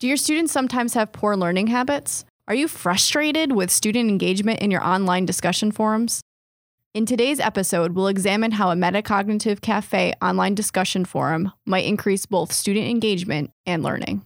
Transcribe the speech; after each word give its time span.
Do 0.00 0.08
your 0.08 0.16
students 0.16 0.52
sometimes 0.52 0.94
have 0.94 1.12
poor 1.12 1.36
learning 1.36 1.68
habits? 1.68 2.24
Are 2.48 2.54
you 2.54 2.66
frustrated 2.66 3.52
with 3.52 3.70
student 3.70 4.10
engagement 4.10 4.60
in 4.60 4.72
your 4.72 4.84
online 4.84 5.24
discussion 5.24 5.70
forums? 5.70 6.20
In 6.94 7.06
today's 7.06 7.38
episode, 7.38 7.92
we'll 7.92 8.08
examine 8.08 8.50
how 8.50 8.70
a 8.70 8.74
Metacognitive 8.74 9.60
Cafe 9.60 10.12
online 10.20 10.56
discussion 10.56 11.04
forum 11.04 11.52
might 11.64 11.84
increase 11.84 12.26
both 12.26 12.52
student 12.52 12.88
engagement 12.88 13.50
and 13.66 13.84
learning. 13.84 14.20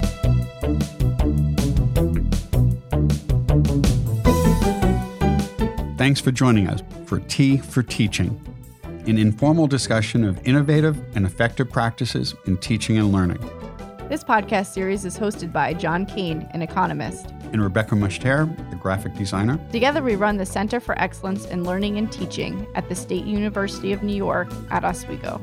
Thanks 5.99 6.21
for 6.21 6.31
joining 6.31 6.67
us 6.67 6.83
for 7.05 7.21
Tea 7.21 7.59
for 7.59 7.83
Teaching, 7.83 8.41
an 9.07 9.19
informal 9.19 9.67
discussion 9.67 10.25
of 10.25 10.41
innovative 10.47 10.99
and 11.15 11.27
effective 11.27 11.71
practices 11.71 12.35
in 12.47 12.57
teaching 12.57 12.97
and 12.97 13.13
learning. 13.13 13.58
This 14.09 14.25
podcast 14.25 14.73
series 14.73 15.05
is 15.05 15.19
hosted 15.19 15.53
by 15.53 15.75
John 15.75 16.07
Kane, 16.07 16.49
an 16.55 16.63
economist, 16.63 17.27
and 17.53 17.63
Rebecca 17.63 17.95
Mushtare, 17.95 18.49
the 18.71 18.77
graphic 18.77 19.13
designer. 19.13 19.61
Together, 19.71 20.03
we 20.03 20.17
run 20.17 20.39
the 20.39 20.47
Center 20.47 20.81
for 20.81 20.99
Excellence 20.99 21.45
in 21.45 21.63
Learning 21.63 21.99
and 21.99 22.11
Teaching 22.11 22.67
at 22.75 22.89
the 22.89 22.95
State 22.95 23.27
University 23.27 23.93
of 23.93 24.03
New 24.03 24.17
York 24.17 24.51
at 24.71 24.83
Oswego. 24.83 25.43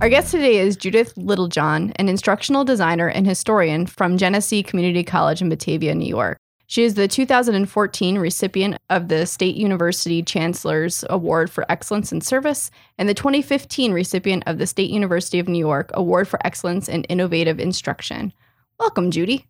Our 0.00 0.08
guest 0.08 0.30
today 0.30 0.56
is 0.56 0.78
Judith 0.78 1.12
Littlejohn, 1.18 1.92
an 1.96 2.08
instructional 2.08 2.64
designer 2.64 3.08
and 3.08 3.26
historian 3.26 3.84
from 3.84 4.16
Genesee 4.16 4.62
Community 4.62 5.04
College 5.04 5.42
in 5.42 5.50
Batavia, 5.50 5.94
New 5.94 6.08
York. 6.08 6.38
She 6.66 6.82
is 6.82 6.94
the 6.94 7.08
2014 7.08 8.18
recipient 8.18 8.76
of 8.90 9.08
the 9.08 9.26
State 9.26 9.56
University 9.56 10.22
Chancellor's 10.22 11.04
Award 11.08 11.50
for 11.50 11.64
Excellence 11.70 12.12
in 12.12 12.20
Service 12.20 12.70
and 12.98 13.08
the 13.08 13.14
2015 13.14 13.92
recipient 13.92 14.42
of 14.46 14.58
the 14.58 14.66
State 14.66 14.90
University 14.90 15.38
of 15.38 15.48
New 15.48 15.58
York 15.58 15.90
Award 15.94 16.26
for 16.26 16.44
Excellence 16.44 16.88
in 16.88 17.04
Innovative 17.04 17.60
Instruction. 17.60 18.32
Welcome, 18.80 19.10
Judy. 19.10 19.46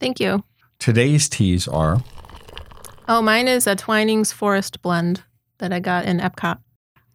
Thank 0.00 0.20
you. 0.20 0.44
Today's 0.78 1.28
teas 1.28 1.68
are. 1.68 2.02
Oh, 3.08 3.22
mine 3.22 3.48
is 3.48 3.66
a 3.66 3.76
Twinings 3.76 4.32
Forest 4.32 4.82
blend 4.82 5.22
that 5.58 5.72
I 5.72 5.80
got 5.80 6.04
in 6.04 6.18
Epcot. 6.18 6.58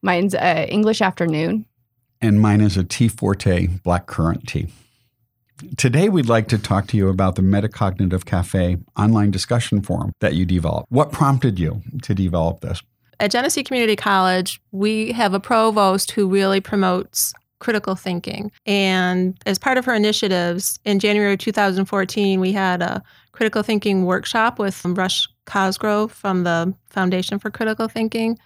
Mine's 0.02 0.36
uh, 0.36 0.66
English 0.70 1.02
afternoon 1.02 1.66
and 2.24 2.40
mine 2.40 2.62
is 2.62 2.78
a 2.78 2.86
Tea 2.86 3.10
Forte 3.10 3.68
black 3.84 4.06
currant 4.08 4.48
tea. 4.48 4.70
Today, 5.78 6.10
we'd 6.10 6.30
like 6.30 6.48
to 6.50 6.58
talk 6.58 6.88
to 6.88 6.98
you 6.98 7.10
about 7.10 7.36
the 7.36 7.42
Metacognitive 7.42 8.26
Cafe 8.26 8.78
online 8.98 9.32
discussion 9.32 9.82
forum 9.82 10.12
that 10.20 10.34
you 10.34 10.46
developed. 10.46 10.92
What 10.92 11.12
prompted 11.12 11.60
you 11.60 11.82
to 12.02 12.14
develop 12.14 12.62
this? 12.62 12.82
At 13.20 13.32
Genesee 13.32 13.64
Community 13.64 13.96
College, 13.96 14.60
we 14.72 15.12
have 15.12 15.34
a 15.34 15.40
provost 15.40 16.12
who 16.12 16.28
really 16.28 16.60
promotes 16.60 17.34
critical 17.60 17.96
thinking. 17.96 18.52
And 18.66 19.38
as 19.46 19.58
part 19.58 19.78
of 19.78 19.86
her 19.86 19.94
initiatives, 19.94 20.80
in 20.84 21.00
January 21.00 21.38
2014, 21.38 22.40
we 22.40 22.52
had 22.52 22.82
a 22.82 23.02
critical 23.32 23.64
thinking 23.64 24.06
workshop 24.06 24.60
with 24.60 24.84
Rush 24.84 25.30
Cosgrove 25.46 26.12
from 26.12 26.44
the 26.44 26.74
Foundation 26.90 27.40
for 27.40 27.50
Critical 27.50 27.88
Thinking. 27.88 28.38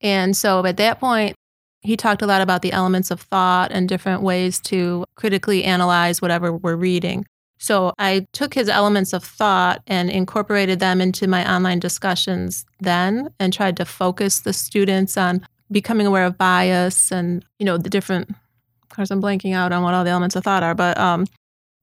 And 0.00 0.36
so 0.36 0.64
at 0.66 0.76
that 0.78 0.98
point, 1.00 1.36
he 1.84 1.96
talked 1.96 2.22
a 2.22 2.26
lot 2.26 2.40
about 2.40 2.62
the 2.62 2.72
elements 2.72 3.10
of 3.10 3.20
thought 3.20 3.70
and 3.70 3.88
different 3.88 4.22
ways 4.22 4.58
to 4.58 5.04
critically 5.16 5.64
analyze 5.64 6.20
whatever 6.20 6.52
we're 6.52 6.76
reading. 6.76 7.26
So 7.58 7.92
I 7.98 8.26
took 8.32 8.54
his 8.54 8.68
elements 8.68 9.12
of 9.12 9.22
thought 9.22 9.82
and 9.86 10.10
incorporated 10.10 10.80
them 10.80 11.00
into 11.00 11.28
my 11.28 11.50
online 11.50 11.78
discussions 11.78 12.64
then 12.80 13.28
and 13.38 13.52
tried 13.52 13.76
to 13.76 13.84
focus 13.84 14.40
the 14.40 14.52
students 14.52 15.16
on 15.16 15.46
becoming 15.70 16.06
aware 16.06 16.24
of 16.24 16.38
bias 16.38 17.12
and, 17.12 17.44
you 17.58 17.66
know, 17.66 17.76
the 17.76 17.90
different, 17.90 18.30
of 18.30 18.88
course, 18.88 19.10
I'm 19.10 19.22
blanking 19.22 19.54
out 19.54 19.72
on 19.72 19.82
what 19.82 19.94
all 19.94 20.04
the 20.04 20.10
elements 20.10 20.36
of 20.36 20.44
thought 20.44 20.62
are. 20.62 20.74
But 20.74 20.98
um, 20.98 21.26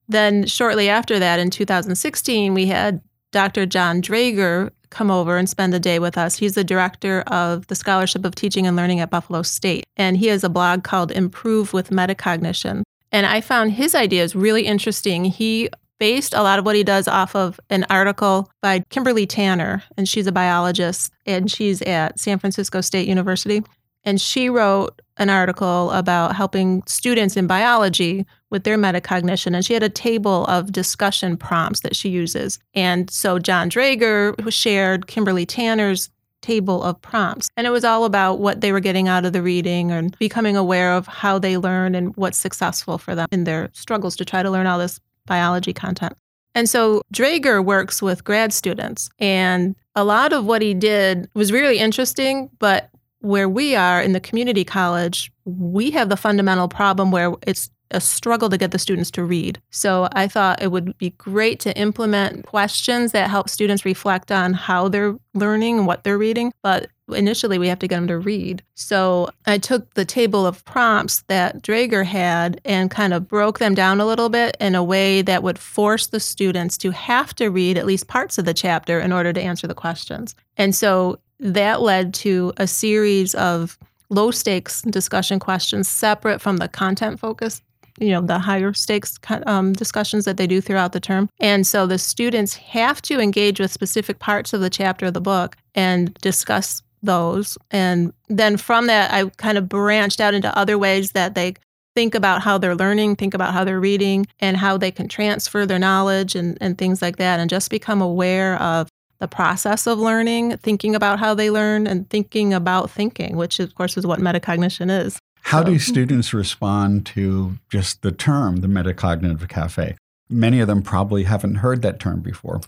then 0.08 0.46
shortly 0.46 0.90
after 0.90 1.20
that, 1.20 1.40
in 1.40 1.52
2016, 1.52 2.54
we 2.54 2.66
had 2.66 3.02
Dr. 3.32 3.66
John 3.66 4.02
Draeger 4.02 4.72
come 4.90 5.10
over 5.10 5.38
and 5.38 5.50
spend 5.50 5.74
a 5.74 5.80
day 5.80 6.00
with 6.00 6.18
us. 6.18 6.38
He's 6.38 6.54
the 6.54 6.64
director 6.64 7.22
of 7.28 7.68
the 7.68 7.76
Scholarship 7.76 8.26
of 8.26 8.36
Teaching 8.36 8.68
and 8.68 8.76
Learning 8.76 9.00
at 9.00 9.10
Buffalo 9.10 9.42
State, 9.42 9.86
and 9.98 10.18
he 10.18 10.28
has 10.28 10.44
a 10.44 10.50
blog 10.50 10.84
called 10.84 11.12
Improve 11.12 11.74
with 11.74 11.90
Metacognition. 11.90 12.84
And 13.12 13.26
I 13.26 13.42
found 13.42 13.72
his 13.74 13.96
ideas 13.96 14.36
really 14.36 14.66
interesting. 14.66 15.26
He 15.26 15.70
based 16.00 16.34
a 16.34 16.42
lot 16.42 16.60
of 16.60 16.66
what 16.66 16.76
he 16.76 16.84
does 16.84 17.08
off 17.08 17.36
of 17.36 17.60
an 17.70 17.86
article 17.90 18.50
by 18.62 18.84
Kimberly 18.90 19.28
Tanner, 19.28 19.84
and 19.98 20.10
she's 20.10 20.28
a 20.28 20.32
biologist 20.32 21.12
and 21.26 21.50
she's 21.50 21.82
at 21.84 22.20
San 22.20 22.40
Francisco 22.40 22.82
State 22.82 23.08
University. 23.08 23.62
And 24.04 24.20
she 24.20 24.50
wrote 24.50 25.02
an 25.18 25.30
article 25.30 25.92
about 25.92 26.36
helping 26.36 26.82
students 26.88 27.38
in 27.38 27.46
biology 27.46 28.26
with 28.50 28.64
their 28.64 28.78
metacognition. 28.78 29.56
And 29.56 29.64
she 29.64 29.74
had 29.74 29.84
a 29.84 29.90
table 29.90 30.46
of 30.46 30.72
discussion 30.72 31.38
prompts 31.38 31.82
that 31.82 31.96
she 31.96 32.10
uses. 32.10 32.60
And 32.74 33.10
so 33.10 33.38
John 33.38 33.70
Draeger 33.70 34.52
shared 34.52 35.08
Kimberly 35.08 35.46
Tanner's 35.46 36.10
table 36.42 36.82
of 36.84 37.00
prompts. 37.02 37.50
And 37.56 37.68
it 37.68 37.70
was 37.70 37.86
all 37.86 38.04
about 38.04 38.40
what 38.40 38.62
they 38.62 38.72
were 38.72 38.80
getting 38.80 39.08
out 39.08 39.26
of 39.26 39.34
the 39.34 39.44
reading 39.44 39.92
and 39.92 40.18
becoming 40.18 40.58
aware 40.58 40.94
of 40.94 41.06
how 41.06 41.38
they 41.38 41.58
learn 41.58 41.94
and 41.94 42.16
what's 42.16 42.38
successful 42.38 42.98
for 42.98 43.14
them 43.14 43.28
in 43.32 43.44
their 43.44 43.70
struggles 43.74 44.16
to 44.18 44.26
try 44.26 44.42
to 44.42 44.50
learn 44.50 44.66
all 44.66 44.80
this 44.80 45.00
biology 45.28 45.74
content. 45.74 46.18
And 46.54 46.68
so 46.68 47.02
Draeger 47.14 47.64
works 47.64 48.02
with 48.02 48.24
grad 48.24 48.52
students. 48.54 49.10
And 49.20 49.76
a 49.96 50.04
lot 50.04 50.34
of 50.34 50.46
what 50.46 50.62
he 50.62 50.74
did 50.74 51.30
was 51.34 51.52
really 51.52 51.80
interesting, 51.80 52.50
but 52.60 52.90
where 53.22 53.48
we 53.48 53.76
are 53.76 54.02
in 54.02 54.14
the 54.14 54.20
community 54.20 54.64
college, 54.64 55.32
we 55.46 55.92
have 55.92 56.10
the 56.10 56.18
fundamental 56.18 56.68
problem 56.68 57.12
where 57.12 57.34
it's 57.48 57.70
a 57.92 58.02
struggle 58.02 58.50
to 58.50 58.58
get 58.58 58.72
the 58.72 58.80
students 58.80 59.12
to 59.12 59.24
read. 59.24 59.62
So 59.70 60.08
I 60.14 60.28
thought 60.28 60.62
it 60.62 60.72
would 60.72 60.98
be 60.98 61.12
great 61.12 61.60
to 61.62 61.78
implement 61.78 62.46
questions 62.46 63.12
that 63.12 63.30
help 63.30 63.50
students 63.50 63.86
reflect 63.86 64.32
on 64.32 64.54
how 64.54 64.88
they're 64.88 65.18
learning 65.34 65.80
and 65.80 65.88
what 65.88 66.04
they're 66.04 66.18
reading. 66.18 66.52
But 66.64 66.90
initially, 67.10 67.58
we 67.58 67.68
have 67.68 67.80
to 67.80 67.88
get 67.88 67.98
them 67.98 68.08
to 68.08 68.18
read. 68.18 68.64
So 68.76 69.30
I 69.46 69.58
took 69.58 69.94
the 69.94 70.06
table 70.06 70.46
of 70.46 70.64
prompts 70.64 71.24
that 71.28 71.62
Draeger 71.62 72.06
had 72.06 72.62
and 72.64 72.90
kind 72.90 73.14
of 73.14 73.28
broke 73.28 73.60
them 73.60 73.76
down 73.76 74.00
a 74.00 74.06
little 74.06 74.30
bit 74.30 74.56
in 74.60 74.76
a 74.76 74.84
way 74.84 75.22
that 75.22 75.44
would 75.44 75.60
force 75.60 76.08
the 76.08 76.20
students 76.20 76.78
to 76.80 76.92
have 76.92 77.36
to 77.36 77.50
read 77.50 77.78
at 77.78 77.86
least 77.86 78.08
parts 78.08 78.38
of 78.38 78.46
the 78.46 78.54
chapter 78.54 79.00
in 79.00 79.12
order 79.12 79.34
to 79.34 79.42
answer 79.42 79.68
the 79.68 79.76
questions. 79.76 80.36
And 80.58 80.74
so 80.74 81.20
that 81.42 81.82
led 81.82 82.14
to 82.14 82.54
a 82.58 82.68
series 82.68 83.36
of 83.36 83.78
low 84.10 84.32
stakes 84.32 84.82
discussion 84.84 85.40
questions 85.40 85.88
separate 85.88 86.40
from 86.40 86.58
the 86.58 86.68
content 86.68 87.20
focused 87.20 87.64
you 88.00 88.10
know 88.10 88.22
the 88.22 88.40
higher 88.40 88.74
stakes 88.74 89.20
um, 89.46 89.74
discussions 89.74 90.26
that 90.26 90.38
they 90.38 90.48
do 90.48 90.62
throughout 90.62 90.94
the 90.94 91.00
term. 91.00 91.30
And 91.40 91.66
so 91.68 91.86
the 91.86 91.98
students 91.98 92.56
have 92.56 93.02
to 93.04 93.20
engage 93.20 93.60
with 93.60 93.72
specific 93.72 94.20
parts 94.20 94.54
of 94.54 94.62
the 94.62 94.70
chapter 94.70 95.08
of 95.08 95.14
the 95.14 95.22
book 95.22 95.56
and 95.76 96.14
discuss 96.16 96.82
those. 97.04 97.58
And 97.70 98.14
then 98.28 98.58
from 98.58 98.88
that 98.88 99.12
i 99.12 99.26
kind 99.38 99.58
of 99.58 99.68
branched 99.70 100.22
out 100.22 100.34
into 100.34 100.56
other 100.58 100.78
ways 100.78 101.12
that 101.12 101.36
they 101.36 101.54
think 101.96 102.16
about 102.16 102.42
how 102.42 102.58
they're 102.58 102.76
learning 102.76 103.16
think 103.16 103.34
about 103.34 103.54
how 103.54 103.64
they're 103.64 103.80
reading 103.80 104.26
and 104.40 104.56
how 104.56 104.78
they 104.78 104.92
can 104.92 105.10
transfer 105.10 105.66
their 105.66 105.80
knowledge 105.80 106.36
and, 106.36 106.58
and 106.62 106.78
things 106.78 107.02
like 107.02 107.18
that 107.18 107.40
and 107.40 107.50
just 107.50 107.70
become 107.70 108.02
aware 108.02 108.56
of 108.62 108.88
the 109.22 109.28
process 109.28 109.88
of 109.88 110.00
learning, 110.00 110.58
thinking 110.58 110.96
about 110.96 111.20
how 111.20 111.34
they 111.36 111.52
learn, 111.52 111.86
and 111.86 112.10
thinking 112.10 112.54
about 112.54 112.90
thinking, 112.90 113.38
which 113.38 113.60
of 113.60 113.74
course 113.76 113.96
is 113.96 114.06
what 114.06 114.20
metacognition 114.20 114.90
is. 115.06 115.20
How 115.44 115.62
so. 115.62 115.70
do 115.70 115.80
students 115.80 116.34
respond 116.34 117.06
to 117.08 117.58
just 117.70 118.02
the 118.02 118.12
term, 118.12 118.58
the 118.58 118.68
metacognitive 118.68 119.48
cafe? 119.48 119.96
Many 120.30 120.60
of 120.60 120.68
them 120.68 120.82
probably 120.82 121.24
haven't 121.24 121.56
heard 121.56 121.84
that 121.84 122.00
term 122.00 122.22
before. 122.22 122.62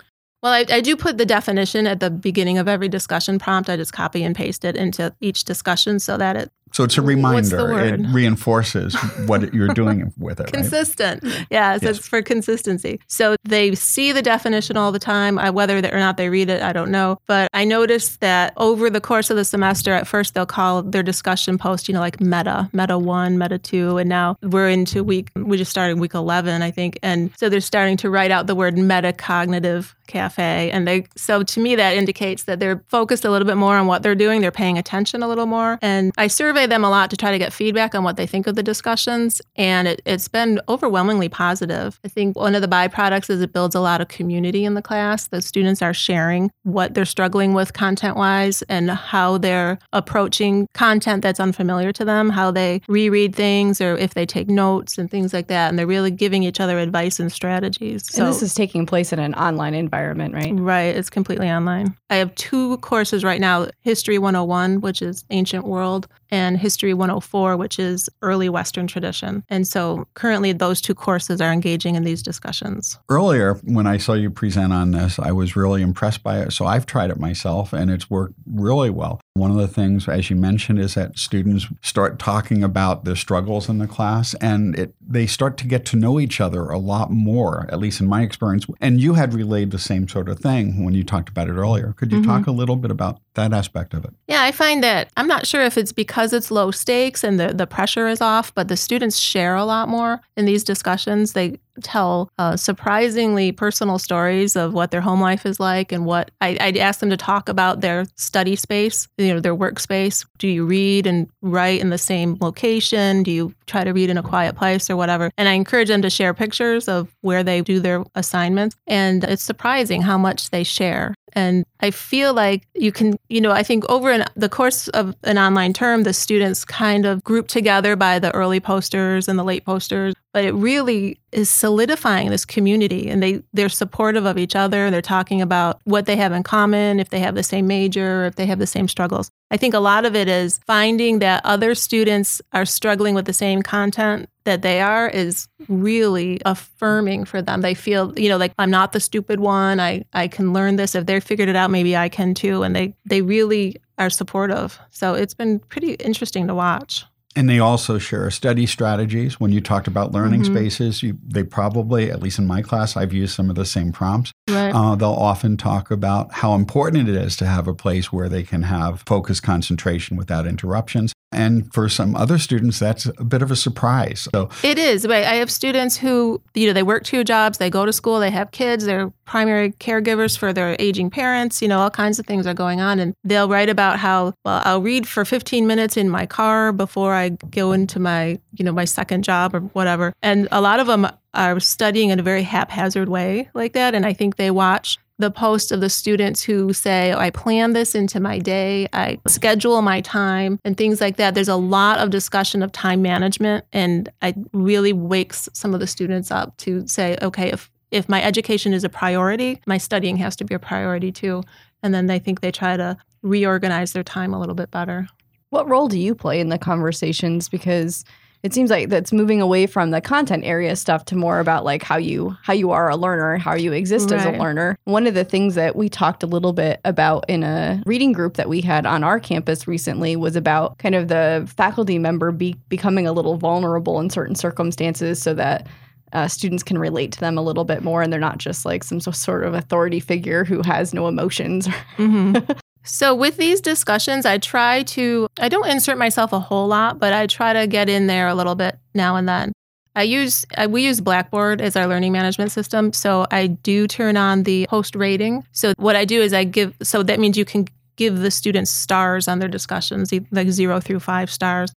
Well, 0.43 0.51
I, 0.51 0.65
I, 0.69 0.81
do 0.81 0.95
put 0.95 1.17
the 1.17 1.25
definition 1.25 1.87
at 1.87 2.01
the 2.01 2.09
beginning 2.09 2.57
of 2.57 2.67
every 2.67 2.89
discussion 2.89 3.39
prompt. 3.39 3.69
I 3.69 3.77
just 3.77 3.93
copy 3.93 4.23
and 4.23 4.35
paste 4.35 4.65
it 4.65 4.75
into 4.75 5.15
each 5.21 5.45
discussion 5.45 5.99
so 5.99 6.17
that 6.17 6.35
it 6.35 6.51
so 6.73 6.83
it's 6.83 6.97
a 6.97 7.01
reminder. 7.01 7.79
It 7.79 8.01
reinforces 8.07 8.95
what 9.27 9.53
you're 9.53 9.73
doing 9.73 10.11
with 10.17 10.39
it. 10.39 10.51
Consistent. 10.51 11.23
Right? 11.23 11.47
Yeah, 11.51 11.77
so 11.77 11.85
yes. 11.85 11.97
it's 11.97 12.07
for 12.07 12.21
consistency. 12.23 12.99
So 13.07 13.35
they 13.43 13.75
see 13.75 14.11
the 14.11 14.23
definition 14.23 14.75
all 14.75 14.91
the 14.91 14.99
time. 14.99 15.37
I, 15.37 15.51
whether 15.51 15.77
or 15.77 15.99
not 15.99 16.17
they 16.17 16.29
read 16.29 16.49
it, 16.49 16.63
I 16.63 16.73
don't 16.73 16.89
know. 16.89 17.19
But 17.27 17.49
I 17.53 17.63
noticed 17.63 18.21
that 18.21 18.53
over 18.57 18.89
the 18.89 19.01
course 19.01 19.29
of 19.29 19.37
the 19.37 19.45
semester, 19.45 19.93
at 19.93 20.07
first 20.07 20.33
they'll 20.33 20.47
call 20.47 20.81
their 20.81 21.03
discussion 21.03 21.59
post, 21.59 21.87
you 21.87 21.93
know, 21.93 21.99
like 21.99 22.19
meta, 22.19 22.69
meta 22.73 22.97
one, 22.97 23.37
meta 23.37 23.59
two. 23.59 23.97
And 23.97 24.09
now 24.09 24.37
we're 24.41 24.69
into 24.69 25.03
week, 25.03 25.29
we 25.35 25.57
just 25.57 25.71
started 25.71 25.99
week 25.99 26.15
11, 26.15 26.63
I 26.63 26.71
think. 26.71 26.97
And 27.03 27.31
so 27.37 27.49
they're 27.49 27.61
starting 27.61 27.97
to 27.97 28.09
write 28.09 28.31
out 28.31 28.47
the 28.47 28.55
word 28.55 28.75
metacognitive 28.75 29.93
cafe. 30.07 30.69
And 30.71 30.87
they 30.87 31.05
so 31.15 31.43
to 31.43 31.59
me 31.59 31.75
that 31.75 31.95
indicates 31.95 32.43
that 32.43 32.59
they're 32.59 32.83
focused 32.87 33.25
a 33.25 33.31
little 33.31 33.47
bit 33.47 33.57
more 33.57 33.75
on 33.75 33.87
what 33.87 34.03
they're 34.03 34.15
doing. 34.15 34.41
They're 34.41 34.51
paying 34.51 34.77
attention 34.77 35.23
a 35.23 35.27
little 35.27 35.45
more. 35.45 35.79
And 35.81 36.11
i 36.17 36.27
survey 36.27 36.67
them 36.67 36.83
a 36.83 36.89
lot 36.89 37.09
to 37.11 37.17
try 37.17 37.31
to 37.31 37.37
get 37.37 37.53
feedback 37.53 37.95
on 37.95 38.03
what 38.03 38.17
they 38.17 38.27
think 38.27 38.47
of 38.47 38.55
the 38.55 38.63
discussions. 38.63 39.41
And 39.55 39.87
it, 39.87 40.01
it's 40.05 40.27
been 40.27 40.59
overwhelmingly 40.67 41.29
positive. 41.29 41.99
I 42.03 42.07
think 42.07 42.35
one 42.35 42.55
of 42.55 42.61
the 42.61 42.67
byproducts 42.67 43.29
is 43.29 43.41
it 43.41 43.53
builds 43.53 43.75
a 43.75 43.79
lot 43.79 44.01
of 44.01 44.07
community 44.07 44.65
in 44.65 44.73
the 44.73 44.81
class. 44.81 45.27
The 45.27 45.41
students 45.41 45.81
are 45.81 45.93
sharing 45.93 46.51
what 46.63 46.93
they're 46.93 47.05
struggling 47.05 47.53
with 47.53 47.73
content 47.73 48.17
wise 48.17 48.61
and 48.63 48.91
how 48.91 49.37
they're 49.37 49.79
approaching 49.93 50.67
content 50.73 51.23
that's 51.23 51.39
unfamiliar 51.39 51.91
to 51.93 52.05
them 52.05 52.29
how 52.29 52.51
they 52.51 52.81
reread 52.87 53.35
things 53.35 53.79
or 53.79 53.95
if 53.97 54.13
they 54.13 54.25
take 54.25 54.49
notes 54.49 54.97
and 54.97 55.09
things 55.09 55.33
like 55.33 55.47
that. 55.47 55.69
And 55.69 55.79
they're 55.79 55.87
really 55.87 56.11
giving 56.11 56.43
each 56.43 56.59
other 56.59 56.77
advice 56.79 57.19
and 57.19 57.31
strategies. 57.31 58.07
So, 58.07 58.23
and 58.23 58.33
this 58.33 58.41
is 58.41 58.53
taking 58.53 58.85
place 58.85 59.13
in 59.13 59.19
an 59.19 59.33
online 59.35 59.73
environment 59.73 59.93
environment, 60.11 60.33
right? 60.33 60.53
Right. 60.59 60.95
It's 60.95 61.09
completely 61.09 61.49
online. 61.49 61.95
I 62.09 62.15
have 62.15 62.33
two 62.35 62.77
courses 62.77 63.23
right 63.23 63.39
now 63.39 63.67
History 63.81 64.17
101, 64.17 64.81
which 64.81 65.01
is 65.01 65.25
ancient 65.29 65.65
world, 65.65 66.07
and 66.33 66.57
History 66.57 66.95
104, 66.95 67.55
which 67.55 67.77
is 67.77 68.09
early 68.23 68.49
Western 68.49 68.87
tradition. 68.87 69.43
And 69.49 69.67
so 69.67 70.07
currently, 70.15 70.51
those 70.51 70.81
two 70.81 70.95
courses 70.95 71.39
are 71.39 71.53
engaging 71.53 71.93
in 71.93 72.03
these 72.03 72.23
discussions. 72.23 72.97
Earlier, 73.07 73.53
when 73.63 73.85
I 73.85 73.97
saw 73.97 74.13
you 74.13 74.31
present 74.31 74.73
on 74.73 74.91
this, 74.91 75.19
I 75.19 75.31
was 75.31 75.55
really 75.55 75.83
impressed 75.83 76.23
by 76.23 76.39
it. 76.39 76.51
So 76.51 76.65
I've 76.65 76.87
tried 76.87 77.11
it 77.11 77.19
myself, 77.19 77.71
and 77.71 77.91
it's 77.91 78.09
worked 78.09 78.33
really 78.47 78.89
well. 78.89 79.21
One 79.35 79.49
of 79.49 79.57
the 79.57 79.67
things, 79.67 80.07
as 80.07 80.29
you 80.29 80.35
mentioned, 80.35 80.77
is 80.77 80.93
that 80.93 81.17
students 81.17 81.65
start 81.81 82.19
talking 82.19 82.63
about 82.63 83.03
their 83.03 83.15
struggles 83.15 83.67
in 83.67 83.79
the 83.79 83.87
class 83.87 84.35
and 84.35 84.77
it, 84.77 84.93
they 85.01 85.25
start 85.25 85.57
to 85.57 85.67
get 85.67 85.85
to 85.87 85.97
know 85.97 86.19
each 86.19 86.39
other 86.39 86.69
a 86.69 86.77
lot 86.77 87.09
more, 87.09 87.67
at 87.71 87.79
least 87.79 87.99
in 87.99 88.07
my 88.07 88.21
experience. 88.21 88.67
And 88.79 89.01
you 89.01 89.15
had 89.15 89.33
relayed 89.33 89.71
the 89.71 89.79
same 89.79 90.07
sort 90.07 90.29
of 90.29 90.39
thing 90.39 90.85
when 90.85 90.93
you 90.93 91.03
talked 91.03 91.29
about 91.29 91.47
it 91.47 91.53
earlier. 91.53 91.93
Could 91.93 92.11
you 92.11 92.19
mm-hmm. 92.19 92.29
talk 92.29 92.45
a 92.45 92.51
little 92.51 92.75
bit 92.75 92.91
about 92.91 93.21
that 93.33 93.53
aspect 93.53 93.95
of 93.95 94.05
it? 94.05 94.13
Yeah, 94.27 94.43
I 94.43 94.51
find 94.51 94.83
that 94.83 95.09
I'm 95.17 95.27
not 95.27 95.47
sure 95.47 95.63
if 95.63 95.79
it's 95.79 95.91
because 95.91 96.22
it's 96.31 96.51
low 96.51 96.71
stakes 96.71 97.23
and 97.23 97.39
the, 97.39 97.49
the 97.53 97.67
pressure 97.67 98.07
is 98.07 98.21
off, 98.21 98.53
but 98.55 98.67
the 98.69 98.77
students 98.77 99.17
share 99.17 99.55
a 99.55 99.65
lot 99.65 99.89
more 99.89 100.21
in 100.37 100.45
these 100.45 100.63
discussions. 100.63 101.33
They 101.33 101.59
tell 101.81 102.29
uh, 102.37 102.55
surprisingly 102.55 103.51
personal 103.51 103.97
stories 103.97 104.55
of 104.55 104.73
what 104.73 104.91
their 104.91 105.01
home 105.01 105.21
life 105.21 105.45
is 105.45 105.59
like 105.59 105.91
and 105.91 106.05
what 106.05 106.31
I, 106.41 106.57
I'd 106.59 106.77
ask 106.77 106.99
them 106.99 107.09
to 107.09 107.17
talk 107.17 107.49
about 107.49 107.81
their 107.81 108.05
study 108.15 108.55
space, 108.55 109.07
you 109.17 109.33
know, 109.33 109.39
their 109.39 109.55
workspace. 109.55 110.25
Do 110.37 110.47
you 110.47 110.65
read 110.65 111.07
and 111.07 111.27
write 111.41 111.81
in 111.81 111.89
the 111.89 111.97
same 111.97 112.37
location? 112.41 113.23
Do 113.23 113.31
you 113.31 113.53
try 113.65 113.83
to 113.83 113.91
read 113.91 114.09
in 114.09 114.17
a 114.17 114.23
quiet 114.23 114.55
place 114.55 114.89
or 114.89 114.95
whatever? 114.95 115.31
And 115.37 115.47
I 115.47 115.53
encourage 115.53 115.87
them 115.87 116.01
to 116.01 116.09
share 116.09 116.33
pictures 116.33 116.87
of 116.87 117.13
where 117.21 117.43
they 117.43 117.61
do 117.61 117.79
their 117.79 118.03
assignments. 118.15 118.75
And 118.87 119.23
it's 119.23 119.43
surprising 119.43 120.01
how 120.01 120.17
much 120.17 120.49
they 120.49 120.63
share. 120.63 121.15
And 121.35 121.65
I 121.79 121.91
feel 121.91 122.33
like 122.33 122.67
you 122.75 122.91
can, 122.91 123.17
you 123.27 123.41
know, 123.41 123.51
I 123.51 123.63
think 123.63 123.89
over 123.89 124.11
an, 124.11 124.25
the 124.35 124.49
course 124.49 124.87
of 124.89 125.15
an 125.23 125.37
online 125.37 125.73
term, 125.73 126.03
the 126.03 126.13
students 126.13 126.63
kind 126.63 127.05
of 127.05 127.23
group 127.23 127.47
together 127.47 127.95
by 127.95 128.19
the 128.19 128.33
early 128.35 128.59
posters 128.59 129.27
and 129.27 129.37
the 129.37 129.43
late 129.43 129.65
posters, 129.65 130.13
but 130.33 130.43
it 130.43 130.51
really 130.53 131.19
is 131.31 131.49
solidifying 131.49 132.29
this 132.29 132.43
community 132.43 133.09
and 133.09 133.21
they 133.21 133.41
they're 133.53 133.69
supportive 133.69 134.25
of 134.25 134.37
each 134.37 134.55
other. 134.55 134.91
They're 134.91 135.01
talking 135.01 135.41
about 135.41 135.79
what 135.85 136.05
they 136.05 136.15
have 136.17 136.33
in 136.33 136.43
common, 136.43 136.99
if 136.99 137.09
they 137.09 137.19
have 137.19 137.35
the 137.35 137.43
same 137.43 137.67
major, 137.67 138.25
if 138.25 138.35
they 138.35 138.47
have 138.47 138.59
the 138.59 138.67
same 138.67 138.87
struggles. 138.87 139.29
I 139.51 139.57
think 139.57 139.73
a 139.73 139.79
lot 139.79 140.05
of 140.05 140.15
it 140.15 140.27
is 140.27 140.59
finding 140.65 141.19
that 141.19 141.45
other 141.45 141.75
students 141.75 142.41
are 142.51 142.65
struggling 142.65 143.13
with 143.13 143.25
the 143.25 143.33
same 143.33 143.61
content 143.61 144.27
that 144.45 144.61
they 144.61 144.81
are 144.81 145.07
is 145.07 145.47
really 145.69 146.41
affirming 146.45 147.25
for 147.25 147.41
them. 147.41 147.61
They 147.61 147.75
feel, 147.75 148.17
you 148.17 148.29
know, 148.29 148.37
like 148.37 148.53
I'm 148.57 148.71
not 148.71 148.91
the 148.91 148.99
stupid 148.99 149.39
one. 149.39 149.79
I, 149.79 150.05
I 150.13 150.27
can 150.27 150.53
learn 150.53 150.75
this. 150.75 150.95
If 150.95 151.05
they 151.05 151.19
figured 151.19 151.49
it 151.49 151.55
out, 151.55 151.71
maybe 151.71 151.95
I 151.95 152.09
can 152.09 152.33
too. 152.33 152.63
And 152.63 152.75
they, 152.75 152.95
they 153.05 153.21
really 153.21 153.77
are 153.97 154.09
supportive. 154.09 154.79
So 154.89 155.13
it's 155.13 155.33
been 155.33 155.59
pretty 155.59 155.93
interesting 155.93 156.47
to 156.47 156.55
watch. 156.55 157.05
And 157.35 157.49
they 157.49 157.59
also 157.59 157.97
share 157.97 158.29
study 158.29 158.65
strategies. 158.65 159.39
When 159.39 159.51
you 159.51 159.59
talked 159.59 159.87
about 159.87 160.11
learning 160.11 160.43
mm-hmm. 160.43 160.53
spaces, 160.53 161.01
you, 161.01 161.17
they 161.25 161.43
probably, 161.43 162.11
at 162.11 162.21
least 162.21 162.37
in 162.37 162.45
my 162.45 162.61
class, 162.61 162.95
I've 162.95 163.13
used 163.13 163.35
some 163.35 163.49
of 163.49 163.55
the 163.55 163.65
same 163.65 163.91
prompts. 163.91 164.31
Right. 164.49 164.71
Uh, 164.73 164.95
they'll 164.95 165.09
often 165.09 165.57
talk 165.57 165.89
about 165.89 166.31
how 166.31 166.53
important 166.53 167.09
it 167.09 167.15
is 167.15 167.35
to 167.37 167.45
have 167.45 167.67
a 167.67 167.73
place 167.73 168.13
where 168.13 168.29
they 168.29 168.43
can 168.43 168.63
have 168.63 169.03
focused 169.07 169.41
concentration 169.41 170.15
without 170.15 170.45
interruptions. 170.45 171.13
And 171.33 171.71
for 171.73 171.89
some 171.89 172.15
other 172.15 172.37
students, 172.37 172.79
that's 172.79 173.05
a 173.05 173.23
bit 173.23 173.41
of 173.41 173.51
a 173.51 173.55
surprise. 173.55 174.27
So 174.33 174.49
it 174.63 174.77
is. 174.77 175.05
Right. 175.07 175.25
I 175.25 175.35
have 175.35 175.51
students 175.51 175.97
who, 175.97 176.41
you 176.53 176.67
know, 176.67 176.73
they 176.73 176.83
work 176.83 177.03
two 177.03 177.23
jobs, 177.23 177.57
they 177.57 177.69
go 177.69 177.85
to 177.85 177.93
school, 177.93 178.19
they 178.19 178.31
have 178.31 178.51
kids, 178.51 178.85
they're 178.85 179.11
primary 179.25 179.71
caregivers 179.71 180.37
for 180.37 180.53
their 180.53 180.75
aging 180.79 181.09
parents, 181.09 181.61
you 181.61 181.67
know, 181.67 181.79
all 181.79 181.89
kinds 181.89 182.19
of 182.19 182.25
things 182.25 182.45
are 182.45 182.53
going 182.53 182.81
on. 182.81 182.99
And 182.99 183.15
they'll 183.23 183.49
write 183.49 183.69
about 183.69 183.99
how, 183.99 184.33
well, 184.45 184.61
I'll 184.65 184.81
read 184.81 185.07
for 185.07 185.25
15 185.25 185.65
minutes 185.65 185.97
in 185.97 186.09
my 186.09 186.25
car 186.25 186.71
before 186.71 187.13
I 187.13 187.29
go 187.29 187.71
into 187.71 187.99
my, 187.99 188.39
you 188.53 188.65
know, 188.65 188.71
my 188.71 188.85
second 188.85 189.23
job 189.23 189.55
or 189.55 189.61
whatever. 189.61 190.13
And 190.21 190.47
a 190.51 190.61
lot 190.61 190.79
of 190.79 190.87
them 190.87 191.07
are 191.33 191.59
studying 191.59 192.09
in 192.09 192.19
a 192.19 192.23
very 192.23 192.43
haphazard 192.43 193.09
way 193.09 193.49
like 193.53 193.73
that. 193.73 193.95
And 193.95 194.05
I 194.05 194.13
think 194.13 194.35
they 194.35 194.51
watch 194.51 194.99
the 195.19 195.31
post 195.31 195.71
of 195.71 195.79
the 195.79 195.89
students 195.89 196.43
who 196.43 196.73
say, 196.73 197.13
oh, 197.13 197.19
I 197.19 197.29
plan 197.29 197.73
this 197.73 197.93
into 197.93 198.19
my 198.19 198.39
day, 198.39 198.87
I 198.93 199.19
schedule 199.27 199.81
my 199.81 200.01
time, 200.01 200.59
and 200.65 200.75
things 200.75 200.99
like 200.99 201.17
that. 201.17 201.35
There's 201.35 201.47
a 201.47 201.55
lot 201.55 201.99
of 201.99 202.09
discussion 202.09 202.63
of 202.63 202.71
time 202.71 203.01
management, 203.01 203.65
and 203.71 204.09
it 204.21 204.35
really 204.53 204.91
wakes 204.93 205.47
some 205.53 205.73
of 205.73 205.79
the 205.79 205.87
students 205.87 206.31
up 206.31 206.57
to 206.57 206.87
say, 206.87 207.17
okay, 207.21 207.51
if, 207.51 207.71
if 207.91 208.09
my 208.09 208.23
education 208.23 208.73
is 208.73 208.83
a 208.83 208.89
priority, 208.89 209.61
my 209.67 209.77
studying 209.77 210.17
has 210.17 210.35
to 210.37 210.45
be 210.45 210.55
a 210.55 210.59
priority 210.59 211.11
too. 211.11 211.43
And 211.83 211.93
then 211.93 212.07
they 212.07 212.17
think 212.17 212.41
they 212.41 212.51
try 212.51 212.75
to 212.75 212.97
reorganize 213.21 213.93
their 213.93 214.03
time 214.03 214.33
a 214.33 214.39
little 214.39 214.55
bit 214.55 214.71
better. 214.71 215.07
What 215.49 215.69
role 215.69 215.87
do 215.87 215.99
you 215.99 216.15
play 216.15 216.39
in 216.39 216.49
the 216.49 216.57
conversations? 216.57 217.49
Because 217.49 218.03
it 218.43 218.53
seems 218.53 218.69
like 218.69 218.89
that's 218.89 219.13
moving 219.13 219.41
away 219.41 219.65
from 219.65 219.91
the 219.91 220.01
content 220.01 220.43
area 220.45 220.75
stuff 220.75 221.05
to 221.05 221.15
more 221.15 221.39
about 221.39 221.63
like 221.63 221.81
how 221.81 221.97
you 221.97 222.35
how 222.43 222.53
you 222.53 222.71
are 222.71 222.89
a 222.89 222.95
learner 222.95 223.37
how 223.37 223.55
you 223.55 223.71
exist 223.71 224.11
right. 224.11 224.19
as 224.19 224.25
a 224.25 224.37
learner 224.37 224.77
one 224.83 225.07
of 225.07 225.13
the 225.13 225.23
things 225.23 225.55
that 225.55 225.75
we 225.75 225.89
talked 225.89 226.21
a 226.21 226.27
little 226.27 226.53
bit 226.53 226.79
about 226.85 227.23
in 227.29 227.43
a 227.43 227.81
reading 227.85 228.11
group 228.11 228.35
that 228.35 228.49
we 228.49 228.61
had 228.61 228.85
on 228.85 229.03
our 229.03 229.19
campus 229.19 229.67
recently 229.67 230.15
was 230.15 230.35
about 230.35 230.77
kind 230.77 230.93
of 230.93 231.07
the 231.07 231.49
faculty 231.55 231.97
member 231.97 232.31
be, 232.31 232.55
becoming 232.69 233.07
a 233.07 233.13
little 233.13 233.37
vulnerable 233.37 233.99
in 233.99 234.09
certain 234.09 234.35
circumstances 234.35 235.21
so 235.21 235.33
that 235.33 235.67
uh, 236.11 236.27
students 236.27 236.61
can 236.61 236.77
relate 236.77 237.11
to 237.11 237.19
them 237.19 237.37
a 237.37 237.41
little 237.41 237.65
bit 237.65 237.83
more 237.83 238.03
and 238.03 238.13
they're 238.13 238.19
not 238.19 238.37
just 238.37 238.65
like 238.65 238.83
some 238.83 238.99
sort 238.99 239.43
of 239.43 239.55
authority 239.55 239.99
figure 239.99 240.43
who 240.43 240.61
has 240.61 240.93
no 240.93 241.07
emotions. 241.07 241.67
Mm-hmm. 241.97 242.51
So, 242.85 243.15
with 243.15 243.37
these 243.37 243.61
discussions, 243.61 244.25
I 244.25 244.37
try 244.37 244.83
to, 244.83 245.27
I 245.39 245.47
don't 245.47 245.67
insert 245.69 245.97
myself 245.97 246.33
a 246.33 246.39
whole 246.39 246.67
lot, 246.67 246.99
but 246.99 247.13
I 247.13 247.27
try 247.27 247.53
to 247.53 247.65
get 247.65 247.87
in 247.87 248.07
there 248.07 248.27
a 248.27 248.35
little 248.35 248.55
bit 248.55 248.77
now 248.93 249.15
and 249.15 249.27
then. 249.27 249.53
I 249.95 250.03
use, 250.03 250.45
I, 250.57 250.67
we 250.67 250.83
use 250.83 251.01
Blackboard 251.01 251.61
as 251.61 251.75
our 251.75 251.87
learning 251.87 252.11
management 252.11 252.51
system. 252.51 252.91
So, 252.91 253.25
I 253.31 253.47
do 253.47 253.87
turn 253.87 254.17
on 254.17 254.43
the 254.43 254.67
post 254.69 254.95
rating. 254.95 255.45
So, 255.53 255.73
what 255.77 255.95
I 255.95 256.03
do 256.03 256.21
is 256.21 256.33
I 256.33 256.43
give, 256.43 256.75
so 256.83 257.03
that 257.03 257.19
means 257.19 257.37
you 257.37 257.45
can 257.45 257.67
give 257.95 258.19
the 258.19 258.31
students 258.31 258.71
stars 258.71 259.27
on 259.27 259.39
their 259.39 259.49
discussions, 259.49 260.11
like 260.31 260.49
zero 260.49 260.79
through 260.81 260.99
five 260.99 261.31
stars. 261.31 261.71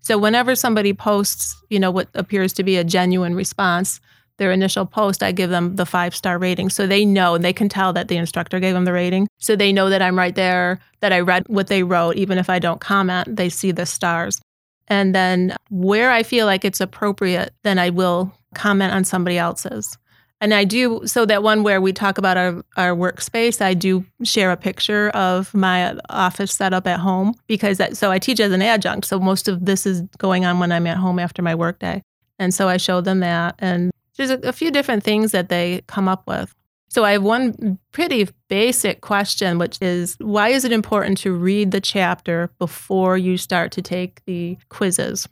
So, 0.00 0.16
whenever 0.16 0.54
somebody 0.54 0.92
posts, 0.92 1.56
you 1.70 1.80
know, 1.80 1.90
what 1.90 2.08
appears 2.14 2.52
to 2.54 2.62
be 2.62 2.76
a 2.76 2.84
genuine 2.84 3.34
response, 3.34 4.00
their 4.42 4.50
initial 4.50 4.84
post, 4.84 5.22
I 5.22 5.30
give 5.30 5.50
them 5.50 5.76
the 5.76 5.86
five 5.86 6.16
star 6.16 6.36
rating. 6.36 6.68
So 6.68 6.84
they 6.84 7.04
know 7.04 7.36
and 7.36 7.44
they 7.44 7.52
can 7.52 7.68
tell 7.68 7.92
that 7.92 8.08
the 8.08 8.16
instructor 8.16 8.58
gave 8.58 8.74
them 8.74 8.84
the 8.84 8.92
rating. 8.92 9.28
So 9.38 9.54
they 9.54 9.72
know 9.72 9.88
that 9.88 10.02
I'm 10.02 10.18
right 10.18 10.34
there, 10.34 10.80
that 10.98 11.12
I 11.12 11.20
read 11.20 11.44
what 11.46 11.68
they 11.68 11.84
wrote. 11.84 12.16
Even 12.16 12.38
if 12.38 12.50
I 12.50 12.58
don't 12.58 12.80
comment, 12.80 13.36
they 13.36 13.48
see 13.48 13.70
the 13.70 13.86
stars. 13.86 14.40
And 14.88 15.14
then 15.14 15.54
where 15.70 16.10
I 16.10 16.24
feel 16.24 16.44
like 16.44 16.64
it's 16.64 16.80
appropriate, 16.80 17.54
then 17.62 17.78
I 17.78 17.90
will 17.90 18.32
comment 18.54 18.92
on 18.92 19.04
somebody 19.04 19.38
else's. 19.38 19.96
And 20.40 20.52
I 20.52 20.64
do, 20.64 21.02
so 21.06 21.24
that 21.26 21.44
one 21.44 21.62
where 21.62 21.80
we 21.80 21.92
talk 21.92 22.18
about 22.18 22.36
our, 22.36 22.64
our 22.76 22.96
workspace, 22.96 23.62
I 23.62 23.74
do 23.74 24.04
share 24.24 24.50
a 24.50 24.56
picture 24.56 25.10
of 25.10 25.54
my 25.54 25.96
office 26.10 26.52
setup 26.52 26.88
at 26.88 26.98
home 26.98 27.36
because 27.46 27.78
that, 27.78 27.96
so 27.96 28.10
I 28.10 28.18
teach 28.18 28.40
as 28.40 28.50
an 28.50 28.60
adjunct. 28.60 29.06
So 29.06 29.20
most 29.20 29.46
of 29.46 29.64
this 29.64 29.86
is 29.86 30.02
going 30.18 30.44
on 30.44 30.58
when 30.58 30.72
I'm 30.72 30.88
at 30.88 30.96
home 30.96 31.20
after 31.20 31.42
my 31.42 31.54
workday. 31.54 32.02
And 32.40 32.52
so 32.52 32.68
I 32.68 32.76
show 32.76 33.00
them 33.00 33.20
that. 33.20 33.54
And 33.60 33.91
there's 34.26 34.42
a, 34.44 34.48
a 34.48 34.52
few 34.52 34.70
different 34.70 35.02
things 35.02 35.32
that 35.32 35.48
they 35.48 35.82
come 35.86 36.08
up 36.08 36.26
with. 36.26 36.54
So 36.88 37.04
I 37.04 37.12
have 37.12 37.22
one 37.22 37.78
pretty 37.92 38.28
basic 38.48 39.00
question, 39.00 39.58
which 39.58 39.78
is 39.80 40.16
why 40.20 40.48
is 40.48 40.64
it 40.64 40.72
important 40.72 41.16
to 41.18 41.32
read 41.32 41.70
the 41.70 41.80
chapter 41.80 42.50
before 42.58 43.16
you 43.16 43.38
start 43.38 43.72
to 43.72 43.82
take 43.82 44.22
the 44.26 44.58
quizzes? 44.68 45.26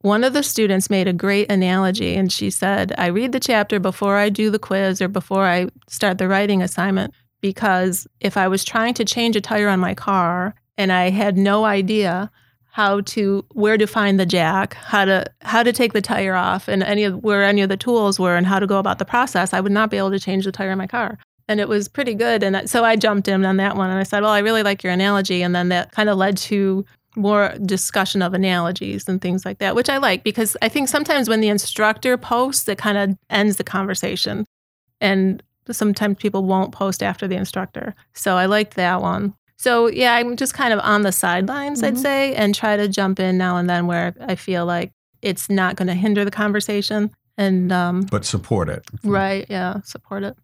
One 0.00 0.24
of 0.24 0.32
the 0.32 0.42
students 0.42 0.90
made 0.90 1.06
a 1.06 1.12
great 1.12 1.50
analogy 1.50 2.16
and 2.16 2.32
she 2.32 2.50
said, 2.50 2.92
I 2.98 3.06
read 3.06 3.32
the 3.32 3.40
chapter 3.40 3.78
before 3.78 4.16
I 4.16 4.28
do 4.30 4.50
the 4.50 4.58
quiz 4.58 5.00
or 5.00 5.08
before 5.08 5.46
I 5.46 5.68
start 5.88 6.18
the 6.18 6.28
writing 6.28 6.60
assignment 6.60 7.14
because 7.40 8.06
if 8.20 8.36
I 8.36 8.48
was 8.48 8.64
trying 8.64 8.94
to 8.94 9.04
change 9.04 9.36
a 9.36 9.40
tire 9.40 9.68
on 9.68 9.78
my 9.78 9.94
car 9.94 10.54
and 10.76 10.90
I 10.90 11.10
had 11.10 11.38
no 11.38 11.64
idea 11.64 12.30
how 12.76 13.00
to 13.00 13.42
where 13.54 13.78
to 13.78 13.86
find 13.86 14.20
the 14.20 14.26
jack, 14.26 14.74
how 14.74 15.06
to 15.06 15.24
how 15.40 15.62
to 15.62 15.72
take 15.72 15.94
the 15.94 16.02
tire 16.02 16.34
off, 16.34 16.68
and 16.68 16.82
any 16.82 17.04
of 17.04 17.24
where 17.24 17.42
any 17.42 17.62
of 17.62 17.70
the 17.70 17.76
tools 17.78 18.20
were, 18.20 18.36
and 18.36 18.46
how 18.46 18.58
to 18.58 18.66
go 18.66 18.78
about 18.78 18.98
the 18.98 19.04
process, 19.06 19.54
I 19.54 19.60
would 19.60 19.72
not 19.72 19.90
be 19.90 19.96
able 19.96 20.10
to 20.10 20.20
change 20.20 20.44
the 20.44 20.52
tire 20.52 20.72
in 20.72 20.76
my 20.76 20.86
car. 20.86 21.18
and 21.48 21.58
it 21.58 21.68
was 21.68 21.88
pretty 21.88 22.12
good. 22.12 22.42
And 22.42 22.68
so 22.68 22.84
I 22.84 22.96
jumped 22.96 23.28
in 23.28 23.46
on 23.46 23.56
that 23.56 23.76
one 23.76 23.88
and 23.88 23.98
I 23.98 24.02
said, 24.02 24.20
Well, 24.20 24.30
I 24.30 24.40
really 24.40 24.62
like 24.62 24.82
your 24.82 24.92
analogy. 24.92 25.40
And 25.40 25.54
then 25.54 25.70
that 25.70 25.92
kind 25.92 26.10
of 26.10 26.18
led 26.18 26.36
to 26.48 26.84
more 27.16 27.54
discussion 27.64 28.20
of 28.20 28.34
analogies 28.34 29.08
and 29.08 29.22
things 29.22 29.46
like 29.46 29.58
that, 29.60 29.74
which 29.74 29.88
I 29.88 29.96
like 29.96 30.22
because 30.22 30.54
I 30.60 30.68
think 30.68 30.90
sometimes 30.90 31.30
when 31.30 31.40
the 31.40 31.48
instructor 31.48 32.18
posts, 32.18 32.68
it 32.68 32.76
kind 32.76 32.98
of 32.98 33.16
ends 33.30 33.56
the 33.56 33.64
conversation. 33.64 34.44
And 35.00 35.42
sometimes 35.70 36.18
people 36.18 36.44
won't 36.44 36.72
post 36.72 37.02
after 37.02 37.26
the 37.26 37.36
instructor. 37.36 37.94
So 38.12 38.36
I 38.36 38.44
liked 38.44 38.74
that 38.74 39.00
one. 39.00 39.34
So 39.56 39.88
yeah, 39.88 40.14
I'm 40.14 40.36
just 40.36 40.54
kind 40.54 40.72
of 40.72 40.80
on 40.80 41.02
the 41.02 41.12
sidelines, 41.12 41.82
mm-hmm. 41.82 41.96
I'd 41.96 41.98
say, 41.98 42.34
and 42.34 42.54
try 42.54 42.76
to 42.76 42.88
jump 42.88 43.18
in 43.20 43.38
now 43.38 43.56
and 43.56 43.68
then 43.68 43.86
where 43.86 44.14
I 44.20 44.34
feel 44.34 44.66
like 44.66 44.92
it's 45.22 45.48
not 45.48 45.76
going 45.76 45.88
to 45.88 45.94
hinder 45.94 46.24
the 46.24 46.30
conversation. 46.30 47.10
And 47.38 47.70
um, 47.72 48.02
but 48.02 48.24
support 48.24 48.68
it. 48.68 48.84
Right. 49.02 49.46
Yeah. 49.48 49.80
Support 49.82 50.24
it 50.24 50.36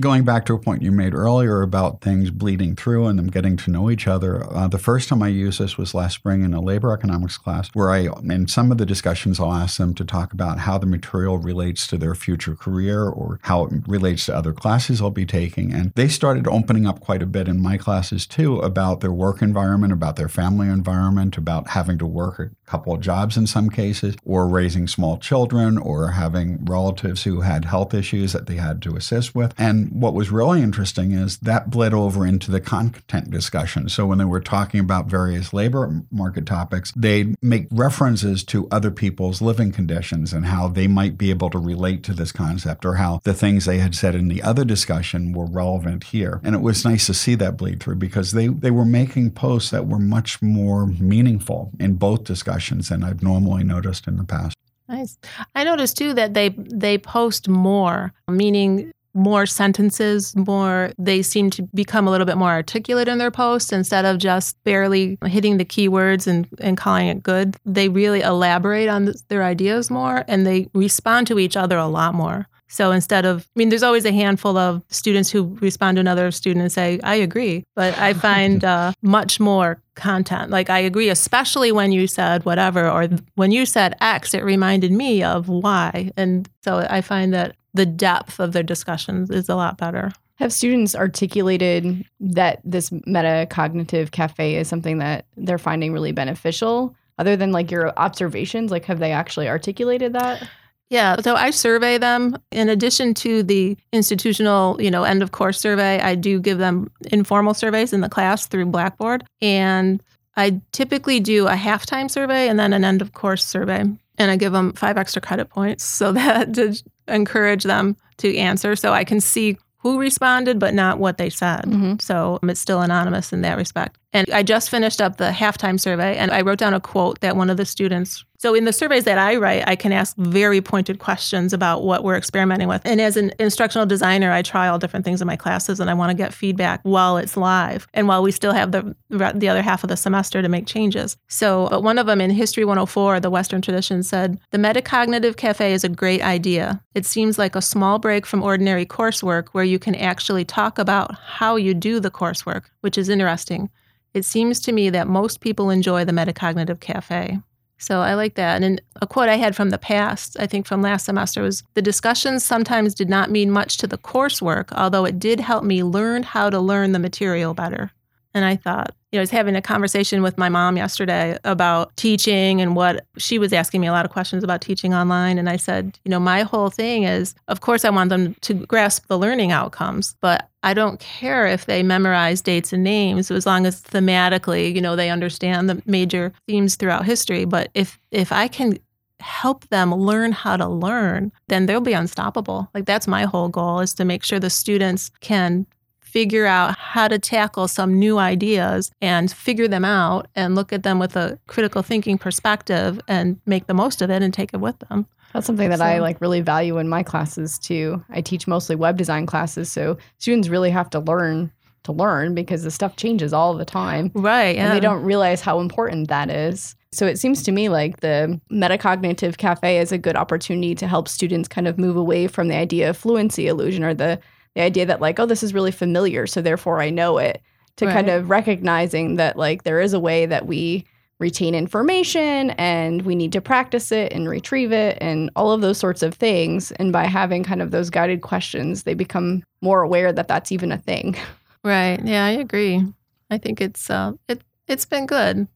going 0.00 0.24
back 0.24 0.44
to 0.46 0.54
a 0.54 0.58
point 0.58 0.82
you 0.82 0.90
made 0.90 1.14
earlier 1.14 1.62
about 1.62 2.00
things 2.00 2.30
bleeding 2.30 2.74
through 2.74 3.06
and 3.06 3.18
them 3.18 3.28
getting 3.28 3.56
to 3.56 3.70
know 3.70 3.90
each 3.90 4.08
other, 4.08 4.44
uh, 4.52 4.66
the 4.66 4.78
first 4.78 5.08
time 5.08 5.22
I 5.22 5.28
used 5.28 5.60
this 5.60 5.78
was 5.78 5.94
last 5.94 6.14
spring 6.14 6.42
in 6.42 6.52
a 6.52 6.60
labor 6.60 6.92
economics 6.92 7.38
class, 7.38 7.70
where 7.74 7.90
I, 7.90 8.08
in 8.22 8.48
some 8.48 8.72
of 8.72 8.78
the 8.78 8.86
discussions, 8.86 9.38
I'll 9.38 9.52
ask 9.52 9.78
them 9.78 9.94
to 9.94 10.04
talk 10.04 10.32
about 10.32 10.60
how 10.60 10.78
the 10.78 10.86
material 10.86 11.38
relates 11.38 11.86
to 11.88 11.96
their 11.96 12.14
future 12.14 12.56
career 12.56 13.08
or 13.08 13.38
how 13.42 13.66
it 13.66 13.72
relates 13.86 14.26
to 14.26 14.36
other 14.36 14.52
classes 14.52 15.00
I'll 15.00 15.10
be 15.10 15.26
taking. 15.26 15.72
And 15.72 15.92
they 15.94 16.08
started 16.08 16.48
opening 16.48 16.86
up 16.86 17.00
quite 17.00 17.22
a 17.22 17.26
bit 17.26 17.46
in 17.46 17.62
my 17.62 17.78
classes 17.78 18.26
too 18.26 18.58
about 18.58 19.00
their 19.00 19.12
work 19.12 19.42
environment, 19.42 19.92
about 19.92 20.16
their 20.16 20.28
family 20.28 20.68
environment, 20.68 21.36
about 21.36 21.68
having 21.68 21.98
to 21.98 22.06
work 22.06 22.40
a 22.40 22.50
couple 22.66 22.92
of 22.92 23.00
jobs 23.00 23.36
in 23.36 23.46
some 23.46 23.70
cases, 23.70 24.16
or 24.24 24.48
raising 24.48 24.88
small 24.88 25.18
children, 25.18 25.78
or 25.78 26.08
having 26.12 26.64
relatives 26.64 27.22
who 27.22 27.42
had 27.42 27.64
health 27.64 27.94
issues 27.94 28.32
that 28.32 28.46
they 28.46 28.56
had 28.56 28.82
to 28.82 28.96
assist 28.96 29.34
with. 29.34 29.54
And 29.56 29.83
what 29.92 30.14
was 30.14 30.30
really 30.30 30.62
interesting 30.62 31.12
is 31.12 31.38
that 31.38 31.70
bled 31.70 31.94
over 31.94 32.26
into 32.26 32.50
the 32.50 32.60
content 32.60 33.30
discussion. 33.30 33.88
So 33.88 34.06
when 34.06 34.18
they 34.18 34.24
were 34.24 34.40
talking 34.40 34.80
about 34.80 35.06
various 35.06 35.52
labor 35.52 36.02
market 36.10 36.46
topics, 36.46 36.92
they'd 36.96 37.34
make 37.42 37.66
references 37.70 38.44
to 38.44 38.68
other 38.70 38.90
people's 38.90 39.40
living 39.40 39.72
conditions 39.72 40.32
and 40.32 40.46
how 40.46 40.68
they 40.68 40.86
might 40.86 41.18
be 41.18 41.30
able 41.30 41.50
to 41.50 41.58
relate 41.58 42.02
to 42.04 42.12
this 42.12 42.32
concept 42.32 42.84
or 42.84 42.94
how 42.94 43.20
the 43.24 43.34
things 43.34 43.64
they 43.64 43.78
had 43.78 43.94
said 43.94 44.14
in 44.14 44.28
the 44.28 44.42
other 44.42 44.64
discussion 44.64 45.32
were 45.32 45.46
relevant 45.46 46.04
here. 46.04 46.40
And 46.42 46.54
it 46.54 46.60
was 46.60 46.84
nice 46.84 47.06
to 47.06 47.14
see 47.14 47.34
that 47.36 47.56
bleed 47.56 47.80
through 47.80 47.96
because 47.96 48.32
they, 48.32 48.48
they 48.48 48.70
were 48.70 48.84
making 48.84 49.32
posts 49.32 49.70
that 49.70 49.86
were 49.86 49.98
much 49.98 50.40
more 50.42 50.86
meaningful 50.86 51.70
in 51.78 51.94
both 51.94 52.24
discussions 52.24 52.88
than 52.88 53.04
I've 53.04 53.22
normally 53.22 53.64
noticed 53.64 54.06
in 54.06 54.16
the 54.16 54.24
past. 54.24 54.56
Nice. 54.88 55.18
I 55.54 55.64
noticed 55.64 55.96
too 55.96 56.12
that 56.14 56.34
they 56.34 56.50
they 56.50 56.98
post 56.98 57.48
more, 57.48 58.12
meaning 58.28 58.92
more 59.14 59.46
sentences, 59.46 60.34
more 60.36 60.92
they 60.98 61.22
seem 61.22 61.50
to 61.50 61.62
become 61.74 62.06
a 62.06 62.10
little 62.10 62.26
bit 62.26 62.36
more 62.36 62.50
articulate 62.50 63.08
in 63.08 63.18
their 63.18 63.30
posts 63.30 63.72
instead 63.72 64.04
of 64.04 64.18
just 64.18 64.62
barely 64.64 65.16
hitting 65.24 65.56
the 65.56 65.64
keywords 65.64 66.26
and, 66.26 66.48
and 66.60 66.76
calling 66.76 67.08
it 67.08 67.22
good. 67.22 67.56
They 67.64 67.88
really 67.88 68.20
elaborate 68.20 68.88
on 68.88 69.12
their 69.28 69.44
ideas 69.44 69.90
more 69.90 70.24
and 70.28 70.46
they 70.46 70.68
respond 70.74 71.26
to 71.28 71.38
each 71.38 71.56
other 71.56 71.78
a 71.78 71.86
lot 71.86 72.14
more. 72.14 72.48
So 72.74 72.90
instead 72.90 73.24
of, 73.24 73.42
I 73.42 73.58
mean, 73.58 73.68
there's 73.68 73.84
always 73.84 74.04
a 74.04 74.10
handful 74.10 74.56
of 74.56 74.82
students 74.88 75.30
who 75.30 75.56
respond 75.60 75.96
to 75.96 76.00
another 76.00 76.32
student 76.32 76.62
and 76.62 76.72
say, 76.72 76.98
I 77.04 77.14
agree. 77.14 77.62
But 77.76 77.96
I 77.98 78.14
find 78.28 78.64
uh, 78.64 78.92
much 79.00 79.38
more 79.38 79.80
content. 79.94 80.50
Like, 80.50 80.70
I 80.70 80.80
agree, 80.80 81.08
especially 81.08 81.70
when 81.70 81.92
you 81.92 82.08
said 82.08 82.44
whatever, 82.44 82.90
or 82.90 83.08
when 83.36 83.52
you 83.52 83.64
said 83.64 83.94
X, 84.00 84.34
it 84.34 84.42
reminded 84.42 84.90
me 84.90 85.22
of 85.22 85.48
Y. 85.48 86.10
And 86.16 86.48
so 86.64 86.78
I 86.78 87.00
find 87.00 87.32
that 87.32 87.54
the 87.74 87.84
depth 87.84 88.40
of 88.40 88.52
their 88.52 88.62
discussions 88.62 89.30
is 89.30 89.48
a 89.48 89.56
lot 89.56 89.76
better. 89.76 90.12
Have 90.36 90.52
students 90.52 90.94
articulated 90.94 92.04
that 92.20 92.60
this 92.64 92.90
metacognitive 92.90 94.10
cafe 94.10 94.56
is 94.56 94.68
something 94.68 94.98
that 94.98 95.26
they're 95.36 95.58
finding 95.58 95.92
really 95.92 96.12
beneficial? 96.12 96.94
Other 97.18 97.36
than 97.36 97.52
like 97.52 97.70
your 97.70 97.96
observations, 97.96 98.70
like 98.70 98.84
have 98.86 98.98
they 98.98 99.12
actually 99.12 99.48
articulated 99.48 100.12
that? 100.14 100.48
Yeah, 100.90 101.16
so 101.20 101.34
I 101.34 101.50
survey 101.50 101.98
them. 101.98 102.36
In 102.50 102.68
addition 102.68 103.14
to 103.14 103.42
the 103.42 103.76
institutional, 103.92 104.80
you 104.80 104.90
know, 104.90 105.04
end 105.04 105.22
of 105.22 105.32
course 105.32 105.60
survey, 105.60 106.00
I 106.00 106.14
do 106.14 106.40
give 106.40 106.58
them 106.58 106.90
informal 107.10 107.54
surveys 107.54 107.92
in 107.92 108.00
the 108.00 108.08
class 108.08 108.46
through 108.46 108.66
Blackboard. 108.66 109.24
And 109.40 110.02
I 110.36 110.60
typically 110.72 111.20
do 111.20 111.46
a 111.46 111.54
halftime 111.54 112.10
survey 112.10 112.48
and 112.48 112.58
then 112.58 112.72
an 112.72 112.84
end 112.84 113.02
of 113.02 113.12
course 113.12 113.44
survey 113.44 113.84
and 114.18 114.30
I 114.30 114.36
give 114.36 114.52
them 114.52 114.72
five 114.72 114.96
extra 114.96 115.20
credit 115.20 115.48
points 115.48 115.84
so 115.84 116.12
that 116.12 116.54
to 116.54 116.80
encourage 117.08 117.64
them 117.64 117.96
to 118.18 118.36
answer 118.36 118.76
so 118.76 118.92
I 118.92 119.04
can 119.04 119.20
see 119.20 119.58
who 119.78 119.98
responded 119.98 120.58
but 120.58 120.74
not 120.74 120.98
what 120.98 121.18
they 121.18 121.30
said. 121.30 121.64
Mm-hmm. 121.64 121.94
So 122.00 122.38
it's 122.42 122.60
still 122.60 122.80
anonymous 122.80 123.32
in 123.32 123.42
that 123.42 123.56
respect. 123.56 123.98
And 124.14 124.30
I 124.30 124.44
just 124.44 124.70
finished 124.70 125.00
up 125.00 125.16
the 125.16 125.30
halftime 125.30 125.78
survey 125.78 126.16
and 126.16 126.30
I 126.30 126.42
wrote 126.42 126.60
down 126.60 126.72
a 126.72 126.80
quote 126.80 127.20
that 127.20 127.36
one 127.36 127.50
of 127.50 127.56
the 127.56 127.66
students. 127.66 128.24
So 128.38 128.54
in 128.54 128.64
the 128.64 128.72
surveys 128.72 129.04
that 129.04 129.18
I 129.18 129.36
write, 129.36 129.66
I 129.66 129.74
can 129.74 129.90
ask 129.90 130.14
very 130.16 130.60
pointed 130.60 130.98
questions 131.00 131.52
about 131.52 131.82
what 131.82 132.04
we're 132.04 132.16
experimenting 132.16 132.68
with. 132.68 132.82
And 132.84 133.00
as 133.00 133.16
an 133.16 133.32
instructional 133.40 133.86
designer, 133.86 134.30
I 134.30 134.42
try 134.42 134.68
all 134.68 134.78
different 134.78 135.04
things 135.04 135.20
in 135.20 135.26
my 135.26 135.34
classes 135.34 135.80
and 135.80 135.90
I 135.90 135.94
want 135.94 136.10
to 136.10 136.14
get 136.14 136.32
feedback 136.32 136.80
while 136.84 137.16
it's 137.16 137.36
live 137.36 137.88
and 137.92 138.06
while 138.06 138.22
we 138.22 138.30
still 138.30 138.52
have 138.52 138.70
the 138.70 138.94
the 139.10 139.48
other 139.48 139.62
half 139.62 139.82
of 139.82 139.88
the 139.88 139.96
semester 139.96 140.42
to 140.42 140.48
make 140.48 140.66
changes. 140.66 141.16
So, 141.26 141.66
but 141.70 141.82
one 141.82 141.98
of 141.98 142.06
them 142.06 142.20
in 142.20 142.30
History 142.30 142.64
104, 142.64 143.18
the 143.18 143.30
Western 143.30 143.62
tradition 143.62 144.04
said, 144.04 144.38
"The 144.50 144.58
metacognitive 144.58 145.36
cafe 145.36 145.72
is 145.72 145.82
a 145.82 145.88
great 145.88 146.22
idea. 146.22 146.80
It 146.94 147.06
seems 147.06 147.38
like 147.38 147.56
a 147.56 147.62
small 147.62 147.98
break 147.98 148.26
from 148.26 148.44
ordinary 148.44 148.86
coursework 148.86 149.48
where 149.48 149.64
you 149.64 149.80
can 149.80 149.96
actually 149.96 150.44
talk 150.44 150.78
about 150.78 151.14
how 151.14 151.56
you 151.56 151.74
do 151.74 151.98
the 151.98 152.10
coursework, 152.10 152.64
which 152.80 152.96
is 152.96 153.08
interesting." 153.08 153.70
It 154.14 154.24
seems 154.24 154.60
to 154.60 154.72
me 154.72 154.90
that 154.90 155.08
most 155.08 155.40
people 155.40 155.70
enjoy 155.70 156.04
the 156.04 156.12
metacognitive 156.12 156.80
cafe. 156.80 157.40
So 157.78 158.00
I 158.00 158.14
like 158.14 158.36
that. 158.36 158.62
And 158.62 158.80
a 159.02 159.06
quote 159.06 159.28
I 159.28 159.36
had 159.36 159.56
from 159.56 159.70
the 159.70 159.78
past, 159.78 160.36
I 160.38 160.46
think 160.46 160.66
from 160.66 160.80
last 160.80 161.04
semester, 161.04 161.42
was 161.42 161.64
the 161.74 161.82
discussions 161.82 162.44
sometimes 162.44 162.94
did 162.94 163.10
not 163.10 163.30
mean 163.30 163.50
much 163.50 163.76
to 163.78 163.86
the 163.86 163.98
coursework, 163.98 164.72
although 164.72 165.04
it 165.04 165.18
did 165.18 165.40
help 165.40 165.64
me 165.64 165.82
learn 165.82 166.22
how 166.22 166.48
to 166.48 166.60
learn 166.60 166.92
the 166.92 166.98
material 166.98 167.52
better. 167.52 167.90
And 168.34 168.44
I 168.44 168.56
thought, 168.56 168.94
you 169.12 169.16
know, 169.16 169.20
I 169.20 169.22
was 169.22 169.30
having 169.30 169.54
a 169.54 169.62
conversation 169.62 170.20
with 170.20 170.36
my 170.36 170.48
mom 170.48 170.76
yesterday 170.76 171.38
about 171.44 171.96
teaching 171.96 172.60
and 172.60 172.74
what 172.74 173.06
she 173.16 173.38
was 173.38 173.52
asking 173.52 173.80
me 173.80 173.86
a 173.86 173.92
lot 173.92 174.04
of 174.04 174.10
questions 174.10 174.42
about 174.42 174.60
teaching 174.60 174.92
online. 174.92 175.38
And 175.38 175.48
I 175.48 175.56
said, 175.56 176.00
you 176.04 176.10
know, 176.10 176.18
my 176.18 176.42
whole 176.42 176.68
thing 176.68 177.04
is, 177.04 177.36
of 177.46 177.60
course, 177.60 177.84
I 177.84 177.90
want 177.90 178.10
them 178.10 178.34
to 178.40 178.54
grasp 178.54 179.06
the 179.06 179.18
learning 179.18 179.52
outcomes, 179.52 180.16
but 180.20 180.48
I 180.64 180.74
don't 180.74 180.98
care 180.98 181.46
if 181.46 181.66
they 181.66 181.84
memorize 181.84 182.40
dates 182.42 182.72
and 182.72 182.82
names 182.82 183.30
as 183.30 183.46
long 183.46 183.66
as 183.66 183.82
thematically, 183.82 184.74
you 184.74 184.80
know, 184.80 184.96
they 184.96 185.10
understand 185.10 185.70
the 185.70 185.80
major 185.86 186.32
themes 186.48 186.74
throughout 186.74 187.04
history. 187.04 187.44
But 187.44 187.70
if 187.74 188.00
if 188.10 188.32
I 188.32 188.48
can 188.48 188.78
help 189.20 189.66
them 189.68 189.94
learn 189.94 190.32
how 190.32 190.56
to 190.56 190.68
learn, 190.68 191.32
then 191.48 191.66
they'll 191.66 191.80
be 191.80 191.92
unstoppable. 191.92 192.68
Like 192.74 192.84
that's 192.84 193.06
my 193.06 193.24
whole 193.24 193.48
goal 193.48 193.80
is 193.80 193.94
to 193.94 194.04
make 194.04 194.24
sure 194.24 194.38
the 194.38 194.50
students 194.50 195.10
can 195.20 195.66
figure 196.14 196.46
out 196.46 196.78
how 196.78 197.08
to 197.08 197.18
tackle 197.18 197.66
some 197.66 197.98
new 197.98 198.18
ideas 198.18 198.92
and 199.02 199.32
figure 199.32 199.66
them 199.66 199.84
out 199.84 200.28
and 200.36 200.54
look 200.54 200.72
at 200.72 200.84
them 200.84 201.00
with 201.00 201.16
a 201.16 201.36
critical 201.48 201.82
thinking 201.82 202.16
perspective 202.16 203.00
and 203.08 203.36
make 203.46 203.66
the 203.66 203.74
most 203.74 204.00
of 204.00 204.10
it 204.10 204.22
and 204.22 204.32
take 204.32 204.54
it 204.54 204.60
with 204.60 204.78
them. 204.78 205.04
That's 205.32 205.44
something 205.44 205.70
that 205.70 205.80
so. 205.80 205.84
I 205.84 205.98
like 205.98 206.20
really 206.20 206.40
value 206.40 206.78
in 206.78 206.88
my 206.88 207.02
classes 207.02 207.58
too. 207.58 208.04
I 208.10 208.20
teach 208.20 208.46
mostly 208.46 208.76
web 208.76 208.96
design 208.96 209.26
classes, 209.26 209.72
so 209.72 209.98
students 210.18 210.46
really 210.48 210.70
have 210.70 210.88
to 210.90 211.00
learn 211.00 211.50
to 211.82 211.90
learn 211.90 212.32
because 212.32 212.62
the 212.62 212.70
stuff 212.70 212.94
changes 212.94 213.32
all 213.32 213.52
the 213.52 213.64
time. 213.64 214.12
Right. 214.14 214.54
Yeah. 214.54 214.66
And 214.66 214.72
they 214.72 214.80
don't 214.80 215.02
realize 215.02 215.40
how 215.40 215.58
important 215.58 216.06
that 216.08 216.30
is. 216.30 216.76
So 216.92 217.06
it 217.06 217.18
seems 217.18 217.42
to 217.42 217.50
me 217.50 217.68
like 217.68 218.00
the 218.00 218.40
metacognitive 218.52 219.36
cafe 219.36 219.80
is 219.80 219.90
a 219.90 219.98
good 219.98 220.14
opportunity 220.14 220.76
to 220.76 220.86
help 220.86 221.08
students 221.08 221.48
kind 221.48 221.66
of 221.66 221.76
move 221.76 221.96
away 221.96 222.28
from 222.28 222.46
the 222.46 222.54
idea 222.54 222.90
of 222.90 222.96
fluency 222.96 223.48
illusion 223.48 223.82
or 223.82 223.94
the 223.94 224.20
the 224.54 224.62
idea 224.62 224.86
that 224.86 225.00
like 225.00 225.18
oh 225.18 225.26
this 225.26 225.42
is 225.42 225.54
really 225.54 225.70
familiar 225.70 226.26
so 226.26 226.40
therefore 226.40 226.80
i 226.80 226.90
know 226.90 227.18
it 227.18 227.42
to 227.76 227.86
right. 227.86 227.92
kind 227.92 228.08
of 228.08 228.30
recognizing 228.30 229.16
that 229.16 229.36
like 229.36 229.64
there 229.64 229.80
is 229.80 229.92
a 229.92 230.00
way 230.00 230.26
that 230.26 230.46
we 230.46 230.84
retain 231.18 231.54
information 231.54 232.50
and 232.50 233.02
we 233.02 233.14
need 233.14 233.32
to 233.32 233.40
practice 233.40 233.92
it 233.92 234.12
and 234.12 234.28
retrieve 234.28 234.72
it 234.72 234.98
and 235.00 235.30
all 235.36 235.52
of 235.52 235.60
those 235.60 235.78
sorts 235.78 236.02
of 236.02 236.14
things. 236.14 236.72
And 236.72 236.92
by 236.92 237.04
having 237.04 237.44
kind 237.44 237.62
of 237.62 237.70
those 237.70 237.88
guided 237.88 238.20
questions 238.22 238.82
they 238.82 238.94
become 238.94 239.42
more 239.60 239.82
aware 239.82 240.12
that 240.12 240.28
that's 240.28 240.52
even 240.52 240.72
a 240.72 240.78
thing. 240.78 241.16
Right. 241.66 241.98
Yeah 242.04 242.26
i 242.26 242.30
agree. 242.32 242.84
I 243.30 243.38
think 243.38 243.62
it's 243.62 243.88
uh 243.88 244.12
it 244.28 244.42
it's 244.68 244.84
been 244.84 245.06
good 245.06 245.48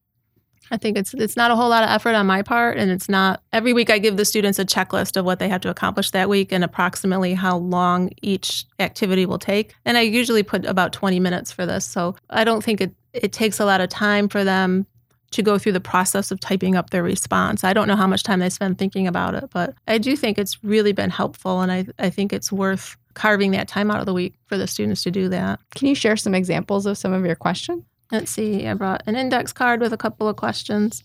I 0.70 0.76
think 0.76 0.96
it's 0.96 1.14
it's 1.14 1.36
not 1.36 1.50
a 1.50 1.56
whole 1.56 1.68
lot 1.68 1.82
of 1.82 1.90
effort 1.90 2.14
on 2.14 2.26
my 2.26 2.42
part, 2.42 2.76
and 2.76 2.90
it's 2.90 3.08
not 3.08 3.42
every 3.52 3.72
week. 3.72 3.90
I 3.90 3.98
give 3.98 4.16
the 4.16 4.24
students 4.24 4.58
a 4.58 4.64
checklist 4.64 5.16
of 5.16 5.24
what 5.24 5.38
they 5.38 5.48
have 5.48 5.60
to 5.62 5.70
accomplish 5.70 6.10
that 6.10 6.28
week 6.28 6.52
and 6.52 6.62
approximately 6.64 7.34
how 7.34 7.58
long 7.58 8.10
each 8.22 8.64
activity 8.78 9.26
will 9.26 9.38
take. 9.38 9.74
And 9.84 9.96
I 9.96 10.02
usually 10.02 10.42
put 10.42 10.64
about 10.64 10.92
20 10.92 11.20
minutes 11.20 11.52
for 11.52 11.66
this, 11.66 11.84
so 11.84 12.16
I 12.30 12.44
don't 12.44 12.62
think 12.62 12.80
it 12.80 12.94
it 13.12 13.32
takes 13.32 13.58
a 13.58 13.64
lot 13.64 13.80
of 13.80 13.88
time 13.88 14.28
for 14.28 14.44
them 14.44 14.86
to 15.30 15.42
go 15.42 15.58
through 15.58 15.72
the 15.72 15.80
process 15.80 16.30
of 16.30 16.40
typing 16.40 16.74
up 16.74 16.90
their 16.90 17.02
response. 17.02 17.62
I 17.62 17.72
don't 17.72 17.86
know 17.86 17.96
how 17.96 18.06
much 18.06 18.22
time 18.22 18.40
they 18.40 18.48
spend 18.48 18.78
thinking 18.78 19.06
about 19.06 19.34
it, 19.34 19.50
but 19.52 19.74
I 19.86 19.98
do 19.98 20.16
think 20.16 20.38
it's 20.38 20.62
really 20.64 20.92
been 20.92 21.10
helpful, 21.10 21.60
and 21.60 21.72
I 21.72 21.86
I 21.98 22.10
think 22.10 22.32
it's 22.32 22.52
worth 22.52 22.96
carving 23.14 23.50
that 23.50 23.66
time 23.66 23.90
out 23.90 23.98
of 23.98 24.06
the 24.06 24.14
week 24.14 24.34
for 24.46 24.56
the 24.56 24.66
students 24.66 25.02
to 25.02 25.10
do 25.10 25.28
that. 25.28 25.58
Can 25.74 25.88
you 25.88 25.94
share 25.94 26.16
some 26.16 26.34
examples 26.34 26.86
of 26.86 26.96
some 26.96 27.12
of 27.12 27.26
your 27.26 27.34
questions? 27.34 27.82
Let's 28.10 28.30
see, 28.30 28.66
I 28.66 28.74
brought 28.74 29.02
an 29.06 29.16
index 29.16 29.52
card 29.52 29.80
with 29.80 29.92
a 29.92 29.98
couple 29.98 30.28
of 30.28 30.36
questions. 30.36 31.04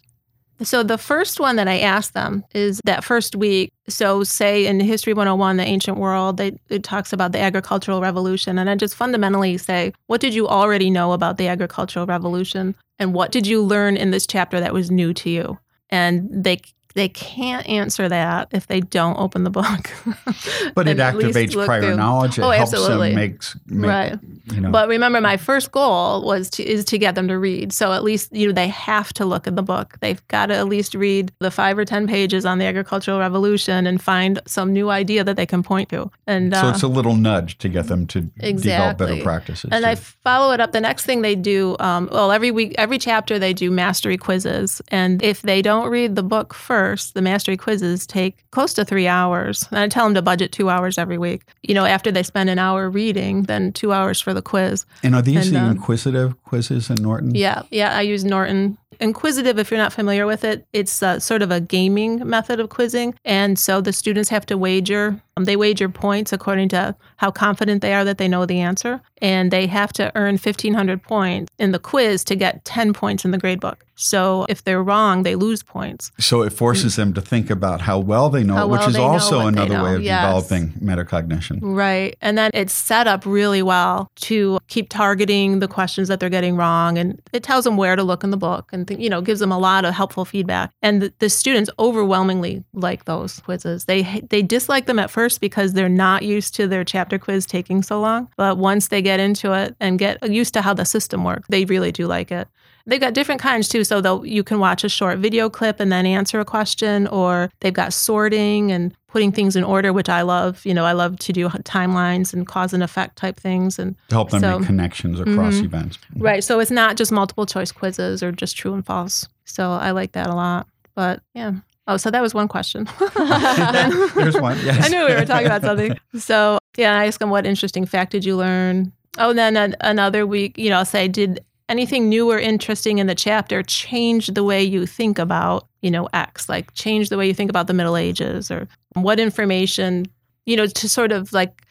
So 0.61 0.83
the 0.83 0.97
first 0.97 1.39
one 1.39 1.55
that 1.55 1.67
I 1.67 1.79
asked 1.79 2.13
them 2.13 2.43
is 2.53 2.79
that 2.85 3.03
first 3.03 3.35
week. 3.35 3.73
So 3.89 4.23
say 4.23 4.65
in 4.65 4.79
History 4.79 5.13
101, 5.13 5.57
the 5.57 5.63
ancient 5.63 5.97
world, 5.97 6.37
they, 6.37 6.53
it 6.69 6.83
talks 6.83 7.11
about 7.11 7.31
the 7.31 7.39
agricultural 7.39 8.01
revolution. 8.01 8.57
And 8.57 8.69
I 8.69 8.75
just 8.75 8.95
fundamentally 8.95 9.57
say, 9.57 9.93
what 10.07 10.21
did 10.21 10.33
you 10.33 10.47
already 10.47 10.89
know 10.89 11.11
about 11.11 11.37
the 11.37 11.47
agricultural 11.47 12.05
revolution? 12.05 12.75
And 12.99 13.13
what 13.13 13.31
did 13.31 13.47
you 13.47 13.61
learn 13.61 13.97
in 13.97 14.11
this 14.11 14.27
chapter 14.27 14.59
that 14.59 14.73
was 14.73 14.91
new 14.91 15.13
to 15.15 15.29
you? 15.29 15.57
And 15.89 16.29
they 16.31 16.61
they 16.93 17.09
can't 17.09 17.67
answer 17.67 18.07
that 18.09 18.49
if 18.51 18.67
they 18.67 18.79
don't 18.81 19.17
open 19.17 19.43
the 19.43 19.49
book. 19.49 19.89
but 20.75 20.87
it 20.87 20.97
activates 20.97 21.53
prior 21.65 21.81
through- 21.81 21.95
knowledge. 21.97 22.37
It 22.37 22.43
Oh, 22.43 22.49
helps 22.51 22.73
absolutely. 22.73 23.09
them 23.09 23.15
makes 23.15 23.57
make, 23.65 23.89
Right. 23.89 24.19
You 24.51 24.61
know, 24.61 24.71
But 24.71 24.89
remember, 24.89 25.21
my 25.21 25.37
first 25.37 25.71
goal 25.71 26.23
was 26.25 26.49
to 26.51 26.63
is 26.63 26.83
to 26.85 26.97
get 26.97 27.15
them 27.15 27.27
to 27.29 27.39
read. 27.39 27.71
So 27.73 27.93
at 27.93 28.03
least 28.03 28.33
you 28.35 28.47
know 28.47 28.53
they 28.53 28.67
have 28.67 29.13
to 29.13 29.25
look 29.25 29.47
at 29.47 29.55
the 29.55 29.63
book. 29.63 29.97
They've 30.01 30.25
got 30.27 30.47
to 30.47 30.55
at 30.55 30.67
least 30.67 30.93
read 30.95 31.31
the 31.39 31.49
five 31.51 31.77
or 31.77 31.85
ten 31.85 32.07
pages 32.07 32.45
on 32.45 32.57
the 32.59 32.65
agricultural 32.65 33.19
revolution 33.19 33.87
and 33.87 34.01
find 34.01 34.41
some 34.45 34.73
new 34.73 34.89
idea 34.89 35.23
that 35.23 35.35
they 35.37 35.45
can 35.45 35.63
point 35.63 35.89
to. 35.89 36.11
And 36.27 36.53
so 36.53 36.67
uh, 36.67 36.71
it's 36.71 36.83
a 36.83 36.87
little 36.87 37.15
nudge 37.15 37.57
to 37.59 37.69
get 37.69 37.87
them 37.87 38.05
to 38.07 38.21
develop 38.21 38.97
better 38.97 39.21
practices. 39.23 39.69
and 39.71 39.83
too. 39.83 39.89
I 39.89 39.95
follow 39.95 40.53
it 40.53 40.59
up. 40.59 40.73
The 40.73 40.81
next 40.81 41.05
thing 41.05 41.21
they 41.21 41.35
do, 41.35 41.75
um, 41.79 42.09
well, 42.11 42.31
every 42.31 42.51
week, 42.51 42.75
every 42.77 42.97
chapter 42.99 43.39
they 43.39 43.53
do 43.53 43.71
mastery 43.71 44.17
quizzes. 44.17 44.81
And 44.89 45.23
if 45.23 45.41
they 45.41 45.61
don't 45.61 45.89
read 45.89 46.15
the 46.15 46.23
book 46.23 46.53
first, 46.53 46.82
the 47.13 47.21
mastery 47.21 47.57
quizzes 47.57 48.05
take 48.05 48.49
close 48.51 48.73
to 48.73 48.85
three 48.85 49.07
hours. 49.07 49.67
And 49.71 49.79
I 49.79 49.87
tell 49.87 50.05
them 50.05 50.13
to 50.15 50.21
budget 50.21 50.51
two 50.51 50.69
hours 50.69 50.97
every 50.97 51.17
week. 51.17 51.43
You 51.63 51.73
know, 51.73 51.85
after 51.85 52.11
they 52.11 52.23
spend 52.23 52.49
an 52.49 52.59
hour 52.59 52.89
reading, 52.89 53.43
then 53.43 53.71
two 53.73 53.93
hours 53.93 54.19
for 54.21 54.33
the 54.33 54.41
quiz. 54.41 54.85
and 55.03 55.15
are 55.15 55.21
these 55.21 55.47
and, 55.47 55.55
the 55.55 55.61
uh, 55.61 55.71
inquisitive 55.71 56.41
quizzes 56.43 56.89
in 56.89 57.01
Norton? 57.01 57.35
Yeah, 57.35 57.63
yeah, 57.71 57.97
I 57.97 58.01
use 58.01 58.23
Norton. 58.23 58.77
Inquisitive, 58.99 59.59
if 59.59 59.71
you're 59.71 59.79
not 59.79 59.93
familiar 59.93 60.25
with 60.25 60.43
it, 60.43 60.65
it's 60.73 61.03
uh, 61.03 61.19
sort 61.19 61.41
of 61.41 61.51
a 61.51 61.59
gaming 61.59 62.27
method 62.27 62.59
of 62.59 62.69
quizzing. 62.69 63.15
And 63.25 63.57
so 63.57 63.81
the 63.81 63.93
students 63.93 64.29
have 64.29 64.45
to 64.47 64.57
wager. 64.57 65.21
Um, 65.35 65.45
they 65.45 65.55
wager 65.55 65.89
points 65.89 66.31
according 66.31 66.69
to 66.69 66.95
how 67.17 67.31
confident 67.31 67.81
they 67.81 67.93
are 67.93 68.05
that 68.05 68.17
they 68.17 68.27
know 68.27 68.45
the 68.45 68.59
answer. 68.59 69.01
And 69.21 69.51
they 69.51 69.67
have 69.67 69.93
to 69.93 70.11
earn 70.15 70.33
1,500 70.33 71.01
points 71.01 71.51
in 71.57 71.71
the 71.71 71.79
quiz 71.79 72.23
to 72.25 72.35
get 72.35 72.65
10 72.65 72.93
points 72.93 73.25
in 73.25 73.31
the 73.31 73.37
gradebook. 73.37 73.77
So 73.95 74.45
if 74.49 74.63
they're 74.63 74.83
wrong, 74.83 75.23
they 75.23 75.35
lose 75.35 75.61
points. 75.63 76.11
So 76.19 76.41
it 76.41 76.51
forces 76.51 76.95
them 76.95 77.13
to 77.13 77.21
think 77.21 77.49
about 77.49 77.81
how 77.81 77.99
well 77.99 78.29
they 78.29 78.43
know 78.43 78.63
it, 78.63 78.69
which 78.69 78.87
is 78.87 78.95
also 78.95 79.47
another 79.47 79.81
way 79.83 79.95
of 79.95 80.01
yes. 80.01 80.21
developing 80.21 80.73
metacognition. 80.79 81.59
Right. 81.61 82.17
And 82.21 82.37
then 82.37 82.51
it's 82.53 82.73
set 82.73 83.07
up 83.07 83.25
really 83.25 83.61
well 83.61 84.09
to 84.21 84.59
keep 84.67 84.89
targeting 84.89 85.59
the 85.59 85.67
questions 85.67 86.07
that 86.07 86.19
they're 86.19 86.29
getting 86.29 86.55
wrong. 86.55 86.97
And 86.97 87.21
it 87.31 87.43
tells 87.43 87.65
them 87.65 87.77
where 87.77 87.95
to 87.95 88.03
look 88.03 88.23
in 88.23 88.31
the 88.31 88.37
book 88.37 88.71
and, 88.73 88.82
th- 88.87 88.99
you 88.99 89.09
know, 89.09 89.21
gives 89.21 89.39
them 89.39 89.51
a 89.51 89.57
lot 89.57 89.85
of 89.85 89.93
helpful 89.93 90.25
feedback. 90.25 90.71
And 90.81 91.01
the, 91.01 91.13
the 91.19 91.29
students 91.29 91.69
overwhelmingly 91.79 92.63
like 92.73 93.05
those 93.05 93.39
quizzes. 93.41 93.85
They, 93.85 94.21
they 94.29 94.41
dislike 94.41 94.85
them 94.85 94.99
at 94.99 95.11
first 95.11 95.41
because 95.41 95.73
they're 95.73 95.89
not 95.89 96.23
used 96.23 96.55
to 96.55 96.67
their 96.67 96.83
chapter 96.83 97.19
quiz 97.19 97.45
taking 97.45 97.83
so 97.83 97.99
long. 97.99 98.29
But 98.37 98.57
once 98.57 98.87
they 98.87 99.01
get 99.01 99.19
into 99.19 99.53
it 99.53 99.75
and 99.79 99.99
get 99.99 100.27
used 100.29 100.53
to 100.55 100.61
how 100.61 100.73
the 100.73 100.85
system 100.85 101.23
works, 101.23 101.47
they 101.49 101.65
really 101.65 101.91
do 101.91 102.07
like 102.07 102.31
it. 102.31 102.47
They've 102.85 102.99
got 102.99 103.13
different 103.13 103.39
kinds 103.39 103.69
too. 103.69 103.83
So 103.83 104.01
they'll, 104.01 104.25
you 104.25 104.43
can 104.43 104.59
watch 104.59 104.83
a 104.83 104.89
short 104.89 105.19
video 105.19 105.49
clip 105.49 105.79
and 105.79 105.91
then 105.91 106.05
answer 106.05 106.39
a 106.39 106.45
question, 106.45 107.07
or 107.07 107.49
they've 107.61 107.73
got 107.73 107.93
sorting 107.93 108.71
and 108.71 108.93
putting 109.07 109.31
things 109.31 109.55
in 109.55 109.63
order, 109.63 109.93
which 109.93 110.09
I 110.09 110.21
love. 110.23 110.65
You 110.65 110.73
know, 110.73 110.83
I 110.85 110.91
love 110.91 111.17
to 111.19 111.31
do 111.31 111.47
timelines 111.49 112.33
and 112.33 112.45
cause 112.47 112.73
and 112.73 112.83
effect 112.83 113.15
type 113.15 113.37
things. 113.39 113.79
And 113.79 113.95
To 114.09 114.15
help 114.15 114.31
them 114.31 114.41
So- 114.41 114.59
make 114.59 114.67
connections 114.67 115.19
across 115.19 115.55
Mhm. 115.55 115.65
events. 115.65 115.97
right, 116.17 116.43
so 116.43 116.59
it's 116.59 116.71
not 116.71 116.97
just 116.97 117.11
multiple 117.11 117.45
choice 117.45 117.71
quizzes 117.71 118.21
or 118.23 118.31
just 118.31 118.57
true 118.57 118.73
and 118.73 118.85
false. 118.85 119.27
So 119.45 119.71
I 119.71 119.91
like 119.91 120.11
that 120.13 120.27
a 120.27 120.35
lot. 120.35 120.67
But 120.95 121.21
yeah. 121.33 121.53
Oh, 121.87 121.97
so 121.97 122.09
that 122.11 122.21
was 122.21 122.33
one 122.33 122.47
question. 122.47 122.85
Here's 123.17 124.35
one. 124.39 124.57
Yes. 124.63 124.85
I 124.85 124.87
knew 124.89 125.05
we 125.05 125.13
were 125.13 125.25
talking 125.25 125.45
about 125.47 125.61
something. 125.63 125.97
So 126.17 126.57
yeah, 126.77 126.97
I 126.97 127.05
ask 127.07 127.19
them 127.19 127.29
what 127.29 127.45
interesting 127.45 127.85
fact 127.85 128.11
did 128.11 128.25
you 128.25 128.35
learn? 128.35 128.91
Oh, 129.17 129.29
and 129.29 129.37
then 129.39 129.55
an, 129.57 129.75
another 129.81 130.25
week, 130.25 130.57
you 130.57 130.69
know, 130.69 130.77
I'll 130.79 130.85
say, 130.85 131.07
did 131.07 131.39
anything 131.73 132.07
new 132.07 132.29
or 132.29 132.37
interesting 132.37 132.99
in 132.99 133.07
the 133.07 133.15
chapter 133.15 133.63
change 133.63 134.27
the 134.27 134.43
way 134.43 134.63
you 134.63 134.85
think 134.85 135.17
about, 135.17 135.67
you 135.81 135.89
know, 135.89 136.07
X? 136.13 136.47
Like 136.47 136.71
change 136.75 137.09
the 137.09 137.17
way 137.17 137.25
you 137.25 137.33
think 137.33 137.49
about 137.49 137.65
the 137.65 137.73
Middle 137.73 137.97
Ages, 137.97 138.51
or 138.51 138.67
what 138.93 139.19
information, 139.19 140.05
you 140.45 140.55
know, 140.55 140.67
to 140.67 140.87
sort 140.87 141.11
of 141.11 141.33
like 141.33 141.63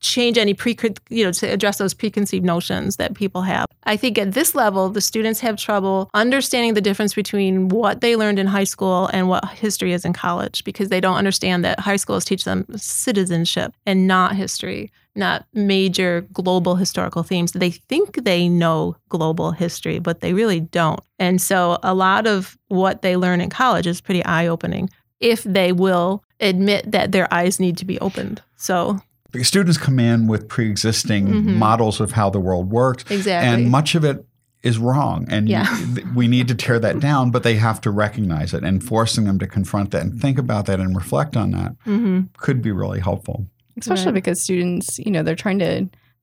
change 0.00 0.38
any 0.38 0.54
pre, 0.54 0.76
you 1.08 1.24
know, 1.24 1.32
to 1.32 1.46
address 1.46 1.78
those 1.78 1.94
preconceived 1.94 2.44
notions 2.44 2.96
that 2.96 3.14
people 3.14 3.42
have. 3.42 3.66
I 3.84 3.96
think 3.96 4.18
at 4.18 4.32
this 4.32 4.54
level, 4.54 4.90
the 4.90 5.00
students 5.00 5.40
have 5.40 5.56
trouble 5.56 6.10
understanding 6.14 6.74
the 6.74 6.80
difference 6.80 7.14
between 7.14 7.68
what 7.68 8.00
they 8.00 8.16
learned 8.16 8.38
in 8.38 8.46
high 8.46 8.64
school 8.64 9.08
and 9.12 9.28
what 9.28 9.48
history 9.48 9.92
is 9.92 10.04
in 10.04 10.12
college 10.12 10.64
because 10.64 10.88
they 10.88 11.00
don't 11.00 11.16
understand 11.16 11.64
that 11.64 11.80
high 11.80 11.96
schools 11.96 12.24
teach 12.24 12.44
them 12.44 12.66
citizenship 12.76 13.74
and 13.86 14.06
not 14.06 14.36
history, 14.36 14.90
not 15.14 15.46
major 15.52 16.26
global 16.32 16.76
historical 16.76 17.22
themes. 17.22 17.52
They 17.52 17.70
think 17.70 18.24
they 18.24 18.48
know 18.48 18.96
global 19.08 19.52
history, 19.52 19.98
but 19.98 20.20
they 20.20 20.32
really 20.32 20.60
don't. 20.60 21.00
And 21.18 21.40
so 21.40 21.78
a 21.82 21.94
lot 21.94 22.26
of 22.26 22.58
what 22.68 23.02
they 23.02 23.16
learn 23.16 23.40
in 23.40 23.50
college 23.50 23.86
is 23.86 24.00
pretty 24.00 24.24
eye 24.24 24.46
opening 24.46 24.90
if 25.20 25.42
they 25.44 25.72
will 25.72 26.22
admit 26.40 26.90
that 26.90 27.12
their 27.12 27.32
eyes 27.32 27.58
need 27.60 27.76
to 27.78 27.84
be 27.84 27.98
opened. 28.00 28.42
So, 28.56 29.00
Because 29.34 29.48
students 29.48 29.76
come 29.78 29.98
in 29.98 30.26
with 30.26 30.48
pre-existing 30.48 31.26
Mhm. 31.26 31.56
models 31.56 32.00
of 32.00 32.12
how 32.12 32.30
the 32.30 32.40
world 32.40 32.70
works, 32.70 33.04
exactly. 33.10 33.48
and 33.62 33.70
much 33.70 33.94
of 33.94 34.04
it 34.04 34.24
is 34.62 34.78
wrong. 34.78 35.26
And 35.28 35.46
Yeah. 35.48 35.66
we 36.14 36.26
need 36.26 36.48
to 36.48 36.54
tear 36.54 36.78
that 36.78 36.98
down, 37.00 37.30
but 37.30 37.42
they 37.42 37.56
have 37.56 37.80
to 37.82 37.90
recognize 37.90 38.54
it 38.54 38.62
and 38.64 38.82
forcing 38.82 39.24
them 39.24 39.38
to 39.40 39.46
confront 39.46 39.90
that 39.90 40.02
and 40.02 40.18
think 40.20 40.38
about 40.38 40.64
that 40.66 40.80
and 40.80 40.96
reflect 40.96 41.36
on 41.36 41.50
that 41.50 41.74
hmm 41.84 42.20
could 42.38 42.62
be 42.62 42.72
really 42.72 43.00
helpful. 43.00 43.46
especially 43.76 44.06
Right. 44.06 44.14
because 44.14 44.40
students 44.40 44.98
you 45.00 45.10
know 45.10 45.22
they're 45.24 45.34
trying 45.34 45.58
to 45.58 45.66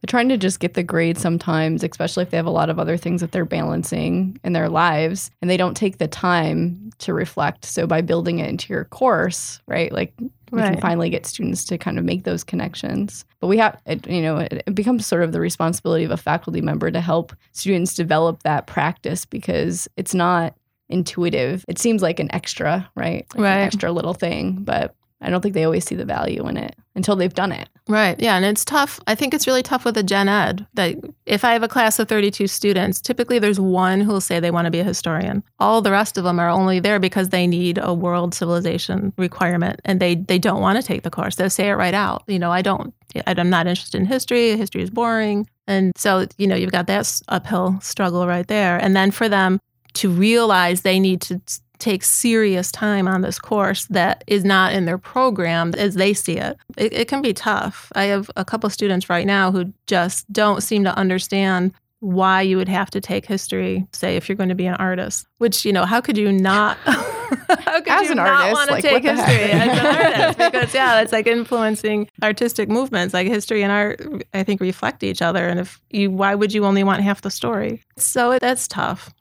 they're 0.02 0.08
trying 0.08 0.30
to 0.30 0.38
just 0.38 0.62
get 0.62 0.74
the 0.74 0.82
grade 0.84 1.18
sometimes 1.18 1.84
especially 1.84 2.24
if 2.24 2.30
they 2.32 2.38
have 2.38 2.46
a 2.48 2.50
lot 2.50 2.70
of 2.70 2.80
other 2.80 2.96
things 2.98 3.20
that 3.22 3.34
they're 3.34 3.44
balancing 3.46 4.40
in 4.46 4.54
their 4.54 4.70
lives 4.70 5.30
and 5.42 5.52
they 5.52 5.58
don't 5.58 5.76
take 5.76 5.98
the 6.00 6.08
time 6.08 6.90
to 7.00 7.14
reflect 7.14 7.66
so 7.66 7.86
by 7.86 8.00
building 8.02 8.40
it 8.40 8.50
into 8.50 8.72
your 8.74 8.86
course 8.86 9.60
right 9.68 9.92
like 9.92 10.14
we 10.52 10.62
can 10.62 10.82
finally 10.82 11.10
get 11.10 11.26
students 11.26 11.64
to 11.66 11.78
kind 11.78 11.98
of 11.98 12.06
make 12.06 12.24
those 12.24 12.44
connections. 12.44 13.26
But 13.40 13.48
we 13.48 13.58
have 13.58 13.82
it, 13.86 14.06
you 14.08 14.22
know 14.22 14.38
it, 14.38 14.64
it 14.68 14.76
becomes 14.76 15.06
sort 15.08 15.24
of 15.24 15.32
the 15.32 15.40
responsibility 15.40 16.04
of 16.04 16.12
a 16.12 16.18
faculty 16.18 16.62
member 16.62 16.92
to 16.92 17.02
help 17.02 17.34
students 17.54 17.96
develop 17.96 18.44
that 18.44 18.68
practice 18.68 19.26
because 19.26 19.88
it's 19.98 20.14
not 20.14 20.56
intuitive. 20.90 21.64
It 21.68 21.80
seems 21.80 22.02
like 22.02 22.20
an 22.20 22.34
extra 22.34 22.90
right? 22.96 23.26
Like 23.34 23.44
Right. 23.44 23.58
an 23.58 23.66
extra 23.68 23.92
little 23.92 24.14
thing 24.14 24.58
but 24.62 24.94
I 25.22 25.30
don't 25.30 25.42
think 25.42 25.54
they 25.54 25.64
always 25.64 25.86
see 25.86 25.96
the 25.96 26.06
value 26.06 26.48
in 26.48 26.58
it 26.58 26.76
until 26.96 27.16
they've 27.16 27.34
done 27.34 27.52
it. 27.52 27.70
Right. 27.88 28.20
Yeah. 28.20 28.36
And 28.36 28.46
it's 28.46 28.66
tough. 28.66 29.00
I 29.08 29.16
think 29.16 29.34
it's 29.34 29.48
really 29.48 29.64
tough 29.64 29.86
with 29.86 29.98
a 29.98 30.04
gen 30.04 30.30
ed 30.30 30.66
that 30.76 30.96
if 31.26 31.44
I 31.44 31.54
have 31.54 31.64
a 31.64 31.68
class 31.68 32.00
of 32.00 32.08
32 32.08 32.48
students, 32.48 33.02
typically 33.02 33.40
there's 33.40 33.60
one 33.60 34.02
who 34.02 34.12
will 34.12 34.22
say 34.22 34.40
they 34.40 34.52
want 34.52 34.66
to 34.66 34.72
be 34.72 34.80
a 34.80 34.84
historian. 34.84 35.44
All 35.60 35.82
the 35.82 35.92
rest 35.92 36.18
of 36.18 36.24
them 36.24 36.40
are 36.40 36.50
only 36.50 36.80
there 36.80 37.00
because 37.00 37.30
they 37.30 37.48
need 37.48 37.80
a 37.82 37.94
world 37.94 38.34
civilization 38.34 39.14
requirement 39.18 39.80
and 39.86 40.00
they, 40.00 40.16
they 40.16 40.40
don't 40.40 40.62
want 40.62 40.80
to 40.80 40.84
take 40.84 41.04
the 41.04 41.10
course. 41.10 41.36
They'll 41.36 41.50
say 41.50 41.70
it 41.70 41.74
right 41.74 41.94
out. 41.94 42.24
You 42.28 42.40
know, 42.40 42.52
I 42.52 42.62
don't, 42.62 42.94
I'm 43.26 43.50
not 43.50 43.68
interested 43.68 44.00
in 44.00 44.06
history. 44.06 44.56
History 44.58 44.82
is 44.82 44.90
boring. 44.90 45.48
And 45.68 45.94
so, 45.98 46.28
you 46.38 46.48
know, 46.48 46.56
you've 46.56 46.72
got 46.72 46.88
that 46.88 47.22
uphill 47.30 47.80
struggle 47.82 48.28
right 48.28 48.48
there. 48.48 48.78
And 48.78 48.96
then 48.96 49.12
for 49.12 49.30
them 49.30 49.60
to 49.94 50.10
realize 50.10 50.82
they 50.82 51.00
need 51.00 51.22
to 51.22 51.42
take 51.82 52.04
serious 52.04 52.72
time 52.72 53.08
on 53.08 53.22
this 53.22 53.40
course 53.40 53.86
that 53.88 54.24
is 54.28 54.46
not 54.46 54.74
in 54.74 54.86
their 54.86 54.98
program 54.98 55.74
as 55.78 55.96
they 55.96 56.14
see 56.14 56.38
it. 56.38 56.58
It, 56.78 56.94
it 56.94 57.08
can 57.08 57.22
be 57.22 57.34
tough. 57.34 57.92
I 57.96 58.06
have 58.06 58.32
a 58.36 58.46
couple 58.46 58.70
students 58.70 59.10
right 59.10 59.28
now 59.28 59.52
who 59.52 59.74
just 59.88 60.32
don't 60.32 60.62
seem 60.62 60.84
to 60.86 60.96
understand 60.96 61.74
why 62.02 62.42
you 62.42 62.58
would 62.58 62.68
have 62.68 62.90
to 62.90 63.00
take 63.00 63.26
history, 63.28 63.86
say, 63.94 64.18
if 64.18 64.28
you're 64.28 64.36
going 64.36 64.50
to 64.50 64.56
be 64.56 64.66
an 64.66 64.74
artist. 64.76 65.28
Which, 65.38 65.64
you 65.64 65.72
know, 65.72 65.86
how 65.86 66.02
could 66.02 66.18
you 66.18 66.32
not? 66.32 66.78
how 66.86 67.80
could 67.80 67.88
As 67.88 68.10
you 68.10 68.16
not 68.16 68.52
want 68.52 68.70
to 68.70 68.74
like, 68.74 68.84
take 68.84 69.04
history 69.04 69.52
as 69.52 69.78
an 69.78 69.86
artist? 69.86 70.40
Because 70.52 70.74
yeah, 70.74 71.02
it's 71.02 71.12
like 71.12 71.28
influencing 71.28 72.10
artistic 72.24 72.70
movements. 72.70 73.14
Like 73.14 73.28
history 73.28 73.62
and 73.62 73.72
art, 73.72 74.02
I 74.34 74.44
think 74.44 74.62
reflect 74.62 75.04
each 75.04 75.22
other. 75.22 75.48
And 75.48 75.60
if 75.60 75.80
you, 75.92 76.10
why 76.10 76.34
would 76.34 76.54
you 76.54 76.66
only 76.66 76.84
want 76.84 77.04
half 77.04 77.22
the 77.22 77.30
story? 77.30 77.84
So 77.98 78.40
that's 78.40 78.68
tough. 78.68 79.14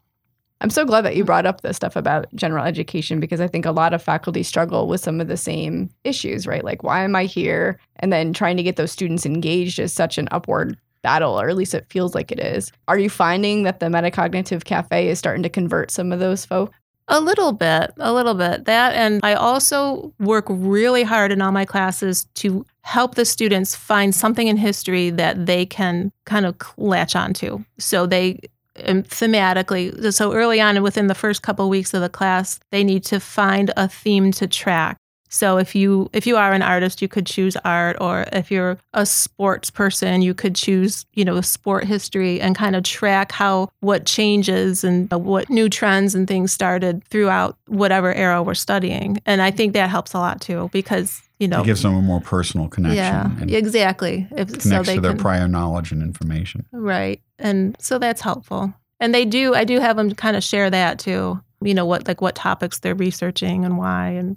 I'm 0.60 0.70
so 0.70 0.84
glad 0.84 1.02
that 1.02 1.16
you 1.16 1.24
brought 1.24 1.46
up 1.46 1.62
the 1.62 1.72
stuff 1.72 1.96
about 1.96 2.26
general 2.34 2.64
education 2.64 3.18
because 3.18 3.40
I 3.40 3.46
think 3.46 3.64
a 3.64 3.72
lot 3.72 3.94
of 3.94 4.02
faculty 4.02 4.42
struggle 4.42 4.88
with 4.88 5.00
some 5.00 5.20
of 5.20 5.28
the 5.28 5.36
same 5.36 5.88
issues, 6.04 6.46
right? 6.46 6.64
Like, 6.64 6.82
why 6.82 7.02
am 7.02 7.16
I 7.16 7.24
here? 7.24 7.78
And 7.96 8.12
then 8.12 8.34
trying 8.34 8.58
to 8.58 8.62
get 8.62 8.76
those 8.76 8.92
students 8.92 9.24
engaged 9.24 9.78
is 9.78 9.92
such 9.92 10.18
an 10.18 10.28
upward 10.30 10.78
battle, 11.02 11.40
or 11.40 11.48
at 11.48 11.56
least 11.56 11.74
it 11.74 11.86
feels 11.88 12.14
like 12.14 12.30
it 12.30 12.40
is. 12.40 12.72
Are 12.88 12.98
you 12.98 13.08
finding 13.08 13.62
that 13.62 13.80
the 13.80 13.86
Metacognitive 13.86 14.64
Cafe 14.64 15.08
is 15.08 15.18
starting 15.18 15.42
to 15.42 15.48
convert 15.48 15.90
some 15.90 16.12
of 16.12 16.20
those 16.20 16.44
folks? 16.44 16.76
A 17.08 17.20
little 17.20 17.52
bit, 17.52 17.92
a 17.98 18.12
little 18.12 18.34
bit. 18.34 18.66
That, 18.66 18.94
and 18.94 19.18
I 19.24 19.34
also 19.34 20.12
work 20.20 20.44
really 20.48 21.02
hard 21.02 21.32
in 21.32 21.42
all 21.42 21.50
my 21.52 21.64
classes 21.64 22.26
to 22.34 22.64
help 22.82 23.14
the 23.14 23.24
students 23.24 23.74
find 23.74 24.14
something 24.14 24.46
in 24.46 24.56
history 24.56 25.10
that 25.10 25.46
they 25.46 25.66
can 25.66 26.12
kind 26.24 26.46
of 26.46 26.54
latch 26.76 27.16
onto. 27.16 27.64
So 27.78 28.06
they 28.06 28.40
Um, 28.86 29.02
thematically, 29.04 30.12
so 30.12 30.32
early 30.32 30.60
on 30.60 30.82
within 30.82 31.06
the 31.06 31.14
first 31.14 31.42
couple 31.42 31.64
of 31.64 31.70
weeks 31.70 31.94
of 31.94 32.00
the 32.00 32.08
class, 32.08 32.60
they 32.70 32.84
need 32.84 33.04
to 33.04 33.20
find 33.20 33.72
a 33.76 33.88
theme 33.88 34.32
to 34.32 34.46
track. 34.46 34.96
So 35.32 35.58
if 35.58 35.76
you 35.76 36.10
if 36.12 36.26
you 36.26 36.36
are 36.36 36.52
an 36.52 36.60
artist, 36.60 37.00
you 37.00 37.06
could 37.06 37.24
choose 37.24 37.56
art, 37.64 37.96
or 38.00 38.26
if 38.32 38.50
you're 38.50 38.78
a 38.92 39.06
sports 39.06 39.70
person, 39.70 40.22
you 40.22 40.34
could 40.34 40.56
choose 40.56 41.06
you 41.14 41.24
know 41.24 41.40
sport 41.40 41.84
history 41.84 42.40
and 42.40 42.56
kind 42.56 42.74
of 42.74 42.82
track 42.82 43.30
how 43.30 43.70
what 43.78 44.06
changes 44.06 44.82
and 44.82 45.10
what 45.10 45.48
new 45.48 45.68
trends 45.68 46.16
and 46.16 46.26
things 46.26 46.52
started 46.52 47.04
throughout 47.04 47.56
whatever 47.68 48.12
era 48.12 48.42
we're 48.42 48.54
studying. 48.54 49.18
And 49.24 49.40
I 49.40 49.52
think 49.52 49.72
that 49.72 49.88
helps 49.88 50.14
a 50.14 50.18
lot 50.18 50.40
too 50.40 50.68
because 50.72 51.22
you 51.40 51.48
know 51.48 51.62
it 51.62 51.64
gives 51.64 51.82
them 51.82 51.94
a 51.94 52.02
more 52.02 52.20
personal 52.20 52.68
connection. 52.68 53.48
Yeah, 53.48 53.56
exactly. 53.56 54.28
If, 54.30 54.60
connects 54.60 54.88
so 54.88 54.94
to 54.94 55.00
their 55.00 55.12
can, 55.12 55.20
prior 55.20 55.48
knowledge 55.48 55.90
and 55.90 56.02
information. 56.02 56.66
Right, 56.70 57.20
and 57.38 57.76
so 57.80 57.98
that's 57.98 58.20
helpful. 58.20 58.72
And 59.00 59.14
they 59.14 59.24
do. 59.24 59.54
I 59.54 59.64
do 59.64 59.80
have 59.80 59.96
them 59.96 60.14
kind 60.14 60.36
of 60.36 60.44
share 60.44 60.70
that 60.70 60.98
too. 60.98 61.40
You 61.62 61.74
know 61.74 61.86
what, 61.86 62.06
like 62.06 62.20
what 62.20 62.34
topics 62.34 62.78
they're 62.78 62.94
researching 62.94 63.64
and 63.64 63.78
why, 63.78 64.10
and 64.10 64.36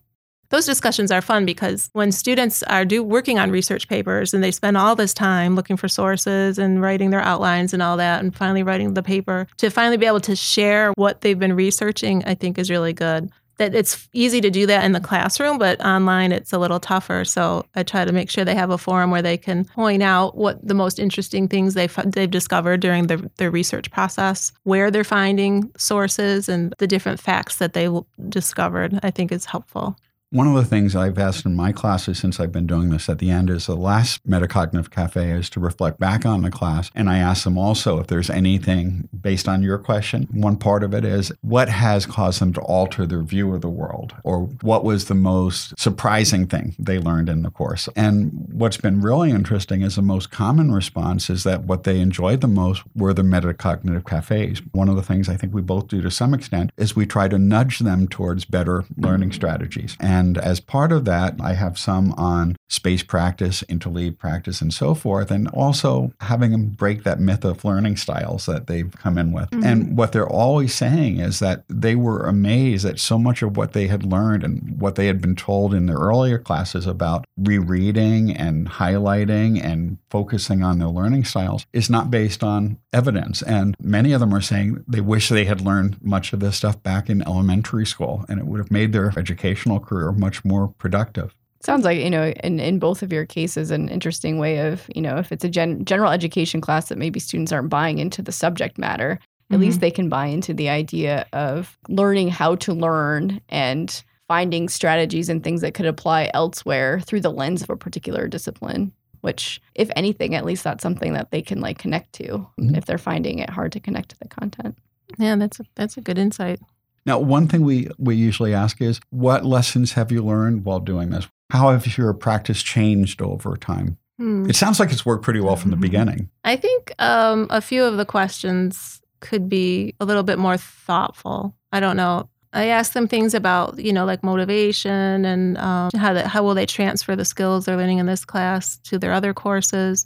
those 0.54 0.66
discussions 0.68 1.12
are 1.12 1.22
fun 1.22 1.46
because 1.46 1.90
when 1.94 2.12
students 2.12 2.62
are 2.64 2.86
do 2.86 3.02
working 3.02 3.40
on 3.40 3.50
research 3.50 3.88
papers 3.88 4.36
and 4.36 4.44
they 4.44 4.52
spend 4.52 4.78
all 4.78 4.96
this 4.96 5.12
time 5.12 5.56
looking 5.56 5.78
for 5.78 5.88
sources 5.88 6.60
and 6.60 6.80
writing 6.80 7.10
their 7.10 7.22
outlines 7.22 7.74
and 7.74 7.82
all 7.82 7.98
that 7.98 8.22
and 8.22 8.36
finally 8.36 8.62
writing 8.62 8.94
the 8.94 9.02
paper 9.02 9.48
to 9.58 9.72
finally 9.72 9.98
be 9.98 10.06
able 10.06 10.20
to 10.20 10.36
share 10.36 10.94
what 10.96 11.22
they've 11.22 11.40
been 11.40 11.56
researching 11.56 12.24
i 12.26 12.36
think 12.36 12.60
is 12.60 12.70
really 12.70 12.94
good 12.94 13.32
that 13.58 13.76
it's 13.76 14.08
easy 14.14 14.42
to 14.42 14.50
do 14.50 14.66
that 14.66 14.84
in 14.84 14.94
the 14.94 15.00
classroom, 15.00 15.58
but 15.58 15.80
online 15.86 16.32
it's 16.32 16.54
a 16.54 16.58
little 16.58 16.80
tougher. 16.80 17.24
So 17.24 17.66
I 17.76 17.84
try 17.84 18.06
to 18.06 18.12
make 18.12 18.30
sure 18.30 18.44
they 18.44 18.56
have 18.56 18.72
a 18.72 18.78
forum 18.78 19.12
where 19.12 19.22
they 19.22 19.38
can 19.38 19.66
point 19.66 20.04
out 20.04 20.36
what 20.36 20.66
the 20.68 20.74
most 20.74 21.00
interesting 21.00 21.48
things 21.48 21.74
they've, 21.74 21.96
they've 22.06 22.30
discovered 22.30 22.80
during 22.80 23.08
their, 23.08 23.20
their 23.38 23.52
research 23.52 23.92
process, 23.92 24.52
where 24.64 24.90
they're 24.90 25.04
finding 25.04 25.72
sources, 25.78 26.50
and 26.50 26.74
the 26.80 26.88
different 26.88 27.20
facts 27.20 27.58
that 27.58 27.74
they 27.74 27.90
discovered, 28.30 29.00
I 29.04 29.12
think 29.12 29.32
is 29.32 29.46
helpful. 29.46 29.96
One 30.34 30.48
of 30.48 30.56
the 30.56 30.66
things 30.66 30.96
I've 30.96 31.20
asked 31.20 31.46
in 31.46 31.56
my 31.56 31.72
classes 31.72 32.18
since 32.18 32.40
I've 32.40 32.52
been 32.52 32.66
doing 32.66 32.90
this 32.90 33.08
at 33.08 33.20
the 33.20 33.30
end 33.30 33.52
is 33.52 33.68
the 33.68 33.76
last 33.76 34.28
metacognitive 34.28 34.90
cafe 34.90 35.30
is 35.30 35.48
to 35.52 35.60
reflect 35.60 36.00
back 36.00 36.26
on 36.26 36.42
the 36.42 36.50
class. 36.50 36.90
And 36.96 37.08
I 37.08 37.20
ask 37.20 37.44
them 37.44 37.56
also 37.56 38.00
if 38.00 38.08
there's 38.08 38.32
anything 38.32 39.08
based 39.22 39.48
on 39.48 39.62
your 39.62 39.78
question. 39.78 40.28
One 40.32 40.58
part 40.58 40.84
of 40.84 40.92
it 40.92 41.06
is 41.06 41.32
what 41.42 41.70
has 41.70 42.08
caused 42.08 42.42
them 42.42 42.52
to 42.54 42.62
alter 42.62 43.06
their 43.06 43.22
view 43.22 43.54
of 43.54 43.62
the 43.62 43.70
world 43.70 44.16
or 44.24 44.46
what 44.64 44.84
was 44.84 45.06
the 45.06 45.14
most 45.14 45.78
surprising 45.78 46.48
thing 46.48 46.76
they 46.80 46.98
learned 46.98 47.30
in 47.30 47.44
the 47.44 47.52
course. 47.52 47.88
And 47.96 48.48
what's 48.52 48.78
been 48.78 49.02
really 49.02 49.30
interesting 49.30 49.84
is 49.84 49.98
the 49.98 50.02
most 50.02 50.32
common 50.32 50.72
response 50.72 51.30
is 51.30 51.44
that 51.44 51.66
what 51.66 51.84
they 51.84 52.00
enjoyed 52.00 52.42
the 52.42 52.48
most 52.48 52.82
were 52.96 53.14
the 53.14 53.22
metacognitive 53.22 54.08
cafes. 54.08 54.64
One 54.72 54.90
of 54.90 54.96
the 54.96 55.04
things 55.04 55.30
I 55.30 55.38
think 55.38 55.54
we 55.54 55.62
both 55.62 55.90
do 55.90 56.02
to 56.02 56.10
some 56.10 56.34
extent 56.34 56.72
is 56.76 56.96
we 56.96 57.06
try 57.06 57.28
to 57.28 57.38
nudge 57.38 57.78
them 57.78 58.08
towards 58.08 58.46
better 58.46 58.84
learning 58.98 59.32
strategies. 59.34 59.96
And 60.00 60.23
and 60.24 60.38
as 60.38 60.62
part 60.62 60.94
of 60.94 61.04
that, 61.04 61.36
I 61.42 61.54
have 61.54 61.78
some 61.78 62.14
on 62.14 62.56
space 62.70 63.04
practice, 63.04 63.62
interleave 63.64 64.18
practice, 64.18 64.62
and 64.62 64.74
so 64.74 64.96
forth, 64.96 65.30
and 65.30 65.50
also 65.50 66.14
having 66.22 66.52
them 66.52 66.68
break 66.68 67.04
that 67.04 67.20
myth 67.20 67.44
of 67.44 67.66
learning 67.66 67.98
styles 67.98 68.46
that 68.46 68.68
they've 68.68 68.92
come 68.92 69.18
in 69.18 69.34
with. 69.34 69.52
Mm-hmm. 69.52 69.66
And 69.66 69.98
what 69.98 70.14
they're 70.14 70.28
always 70.28 70.74
saying 70.74 71.20
is 71.20 71.40
that 71.40 71.66
they 71.68 71.96
were 71.96 72.22
amazed 72.26 72.86
that 72.86 73.00
so 73.00 73.20
much 73.20 73.42
of 73.42 73.58
what 73.58 73.74
they 73.74 73.88
had 73.88 74.06
learned 74.06 74.44
and 74.46 74.80
what 74.80 74.96
they 74.96 75.08
had 75.08 75.22
been 75.22 75.36
told 75.36 75.74
in 75.74 75.88
their 75.88 75.98
earlier 75.98 76.40
classes 76.40 76.88
about 76.88 77.26
rereading 77.38 78.32
and 78.32 78.70
highlighting 78.70 79.62
and 79.62 79.98
focusing 80.10 80.64
on 80.64 80.80
their 80.80 80.88
learning 80.88 81.26
styles 81.26 81.66
is 81.74 81.90
not 81.90 82.10
based 82.10 82.44
on 82.44 82.78
evidence. 82.94 83.42
And 83.42 83.76
many 83.82 84.14
of 84.14 84.22
them 84.22 84.34
are 84.34 84.42
saying 84.42 84.84
they 84.88 85.02
wish 85.02 85.28
they 85.28 85.46
had 85.46 85.60
learned 85.60 86.02
much 86.02 86.32
of 86.32 86.40
this 86.40 86.56
stuff 86.56 86.82
back 86.82 87.10
in 87.10 87.22
elementary 87.24 87.86
school 87.86 88.24
and 88.30 88.40
it 88.40 88.46
would 88.46 88.60
have 88.60 88.72
made 88.72 88.94
their 88.94 89.12
educational 89.18 89.80
career 89.80 90.13
much 90.14 90.44
more 90.46 90.70
productive. 90.78 91.36
Sounds 91.62 91.86
like, 91.86 92.00
you 92.00 92.10
know, 92.10 92.34
in, 92.44 92.60
in 92.60 92.78
both 92.78 93.04
of 93.04 93.14
your 93.14 93.26
cases, 93.26 93.72
an 93.72 93.88
interesting 93.88 94.38
way 94.38 94.68
of, 94.68 94.90
you 94.94 95.02
know, 95.02 95.18
if 95.18 95.32
it's 95.32 95.46
a 95.46 95.50
gen- 95.50 95.86
general 95.86 96.12
education 96.12 96.60
class 96.60 96.90
that 96.90 96.98
maybe 96.98 97.20
students 97.20 97.54
aren't 97.54 97.70
buying 97.70 98.00
into 98.00 98.22
the 98.22 98.34
subject 98.34 98.78
matter, 98.78 99.12
at 99.12 99.20
mm-hmm. 99.56 99.62
least 99.62 99.80
they 99.80 99.92
can 99.92 100.10
buy 100.10 100.26
into 100.26 100.54
the 100.54 100.68
idea 100.68 101.26
of 101.32 101.78
learning 101.88 102.28
how 102.28 102.56
to 102.56 102.74
learn 102.74 103.40
and 103.48 104.04
finding 104.28 104.68
strategies 104.68 105.30
and 105.30 105.44
things 105.44 105.62
that 105.62 105.74
could 105.74 105.86
apply 105.86 106.30
elsewhere 106.34 107.00
through 107.00 107.22
the 107.22 107.32
lens 107.32 107.62
of 107.62 107.70
a 107.70 107.78
particular 107.78 108.28
discipline 108.28 108.92
which 109.24 109.62
if 109.74 109.90
anything 109.96 110.36
at 110.36 110.44
least 110.44 110.64
that's 110.64 110.84
something 110.84 111.14
that 111.14 111.32
they 111.32 111.42
can 111.42 111.62
like 111.62 111.78
connect 111.78 112.12
to 112.14 112.24
mm-hmm. 112.24 112.76
if 112.76 112.86
they're 112.86 112.98
finding 112.98 113.40
it 113.40 113.50
hard 113.50 113.72
to 113.72 113.80
connect 113.80 114.10
to 114.10 114.20
the 114.20 114.28
content 114.28 114.78
yeah 115.18 115.36
that's 115.36 115.60
a, 115.60 115.66
that's 115.76 115.98
a 115.98 116.02
good 116.02 116.18
insight 116.18 116.60
now, 117.06 117.20
one 117.20 117.48
thing 117.48 117.62
we, 117.62 117.90
we 117.98 118.16
usually 118.16 118.54
ask 118.54 118.82
is 118.82 119.00
what 119.10 119.46
lessons 119.46 119.94
have 119.94 120.12
you 120.12 120.24
learned 120.24 120.66
while 120.66 120.80
doing 120.80 121.10
this? 121.10 121.28
How 121.50 121.72
has 121.72 121.98
your 121.98 122.14
practice 122.14 122.64
changed 122.64 123.22
over 123.22 123.58
time? 123.58 123.98
Hmm. 124.18 124.50
It 124.50 124.56
sounds 124.56 124.80
like 124.80 124.92
it's 124.92 125.06
worked 125.06 125.24
pretty 125.24 125.40
well 125.40 125.56
from 125.56 125.72
the 125.72 125.78
beginning. 125.78 126.30
I 126.44 126.56
think 126.56 126.94
um, 127.00 127.48
a 127.50 127.62
few 127.62 127.84
of 127.84 127.98
the 127.98 128.06
questions 128.06 129.02
could 129.20 129.50
be 129.50 129.96
a 130.00 130.06
little 130.06 130.24
bit 130.24 130.40
more 130.40 130.58
thoughtful. 130.58 131.56
I 131.72 131.80
don't 131.80 131.98
know. 131.98 132.30
I 132.54 132.68
ask 132.68 132.94
them 132.94 133.08
things 133.08 133.34
about, 133.34 133.80
you 133.80 133.92
know, 133.92 134.06
like 134.06 134.24
motivation 134.24 135.26
and 135.26 135.58
um, 135.58 135.90
how, 135.98 136.16
how 136.28 136.44
will 136.44 136.54
they 136.54 136.68
transfer 136.68 137.16
the 137.16 137.26
skills 137.26 137.66
they're 137.66 137.78
learning 137.78 137.98
in 137.98 138.06
this 138.06 138.26
class 138.26 138.78
to 138.84 139.00
their 139.00 139.12
other 139.12 139.34
courses 139.34 140.06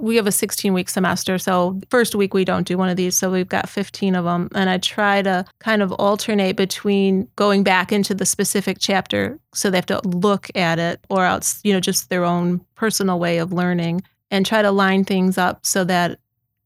we 0.00 0.16
have 0.16 0.26
a 0.26 0.32
16 0.32 0.72
week 0.72 0.88
semester. 0.88 1.38
So, 1.38 1.80
first 1.90 2.14
week 2.14 2.34
we 2.34 2.44
don't 2.44 2.66
do 2.66 2.78
one 2.78 2.88
of 2.88 2.96
these. 2.96 3.16
So, 3.16 3.30
we've 3.30 3.48
got 3.48 3.68
15 3.68 4.14
of 4.14 4.24
them. 4.24 4.48
And 4.54 4.70
I 4.70 4.78
try 4.78 5.22
to 5.22 5.44
kind 5.58 5.82
of 5.82 5.92
alternate 5.92 6.56
between 6.56 7.28
going 7.36 7.62
back 7.62 7.92
into 7.92 8.14
the 8.14 8.26
specific 8.26 8.78
chapter 8.80 9.38
so 9.54 9.70
they 9.70 9.78
have 9.78 9.86
to 9.86 10.00
look 10.04 10.48
at 10.54 10.78
it 10.78 11.04
or 11.10 11.24
else, 11.24 11.60
you 11.62 11.72
know, 11.72 11.80
just 11.80 12.08
their 12.08 12.24
own 12.24 12.64
personal 12.74 13.18
way 13.18 13.38
of 13.38 13.52
learning 13.52 14.02
and 14.30 14.46
try 14.46 14.62
to 14.62 14.70
line 14.70 15.04
things 15.04 15.36
up 15.36 15.64
so 15.64 15.84
that 15.84 16.18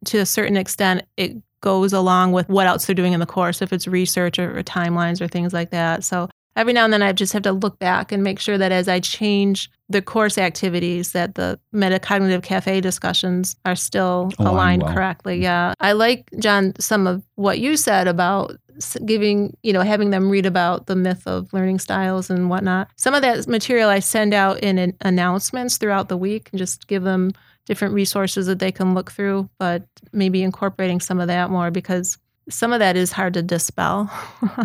to 0.07 0.19
a 0.19 0.27
certain 0.27 0.57
extent 0.57 1.03
it 1.17 1.37
goes 1.61 1.95
along 1.95 2.33
with 2.33 2.47
what 2.51 2.67
else 2.67 2.85
they're 2.85 2.95
doing 2.95 3.15
in 3.15 3.21
the 3.21 3.27
course, 3.27 3.63
if 3.63 3.73
it's 3.73 3.89
research 3.89 4.39
or, 4.39 4.59
or 4.59 4.63
timelines 4.63 5.23
or 5.23 5.27
things 5.27 5.55
like 5.55 5.71
that. 5.71 6.05
So, 6.05 6.29
every 6.57 6.73
now 6.73 6.85
and 6.85 6.93
then 6.93 7.03
I 7.03 7.13
just 7.13 7.33
have 7.33 7.43
to 7.43 7.53
look 7.53 7.79
back 7.79 8.13
and 8.13 8.23
make 8.23 8.39
sure 8.39 8.59
that 8.59 8.73
as 8.73 8.89
I 8.89 9.01
change 9.01 9.71
the 9.89 10.03
course 10.03 10.39
activities 10.39 11.13
that 11.13 11.35
the 11.35 11.59
metacognitive 11.75 12.43
cafe 12.43 12.81
discussions 12.81 13.57
are 13.65 13.77
still 13.77 14.31
oh, 14.39 14.45
aligned, 14.45 14.55
aligned 14.55 14.83
well. 14.85 14.95
correctly. 14.95 15.43
Yeah. 15.43 15.75
I 15.81 15.93
like 15.93 16.31
John 16.39 16.73
some 16.79 17.07
of 17.07 17.23
what 17.35 17.59
you 17.59 17.77
said 17.77 18.09
about 18.09 18.57
giving, 19.05 19.57
you 19.63 19.73
know, 19.73 19.83
having 19.83 20.11
them 20.11 20.31
read 20.31 20.47
about 20.47 20.87
the 20.87 20.97
myth 20.97 21.27
of 21.27 21.53
learning 21.53 21.79
styles 21.79 22.31
and 22.31 22.51
whatnot. 22.51 22.89
Some 22.97 23.15
of 23.15 23.23
that 23.23 23.47
material 23.47 23.89
I 23.89 24.01
send 24.01 24.35
out 24.35 24.61
in 24.61 24.97
announcements 25.01 25.77
throughout 25.77 26.09
the 26.09 26.17
week 26.17 26.49
and 26.53 26.59
just 26.59 26.87
give 26.89 27.03
them 27.03 27.33
different 27.67 27.95
resources 27.95 28.47
that 28.47 28.59
they 28.59 28.73
can 28.73 28.95
look 28.95 29.11
through, 29.11 29.49
but 29.59 29.87
maybe 30.13 30.43
incorporating 30.43 31.01
some 31.01 31.21
of 31.21 31.29
that 31.29 31.51
more 31.51 31.71
because 31.71 32.19
some 32.49 32.73
of 32.73 32.79
that 32.79 32.97
is 32.97 33.13
hard 33.13 33.35
to 33.35 33.43
dispel. 33.43 34.11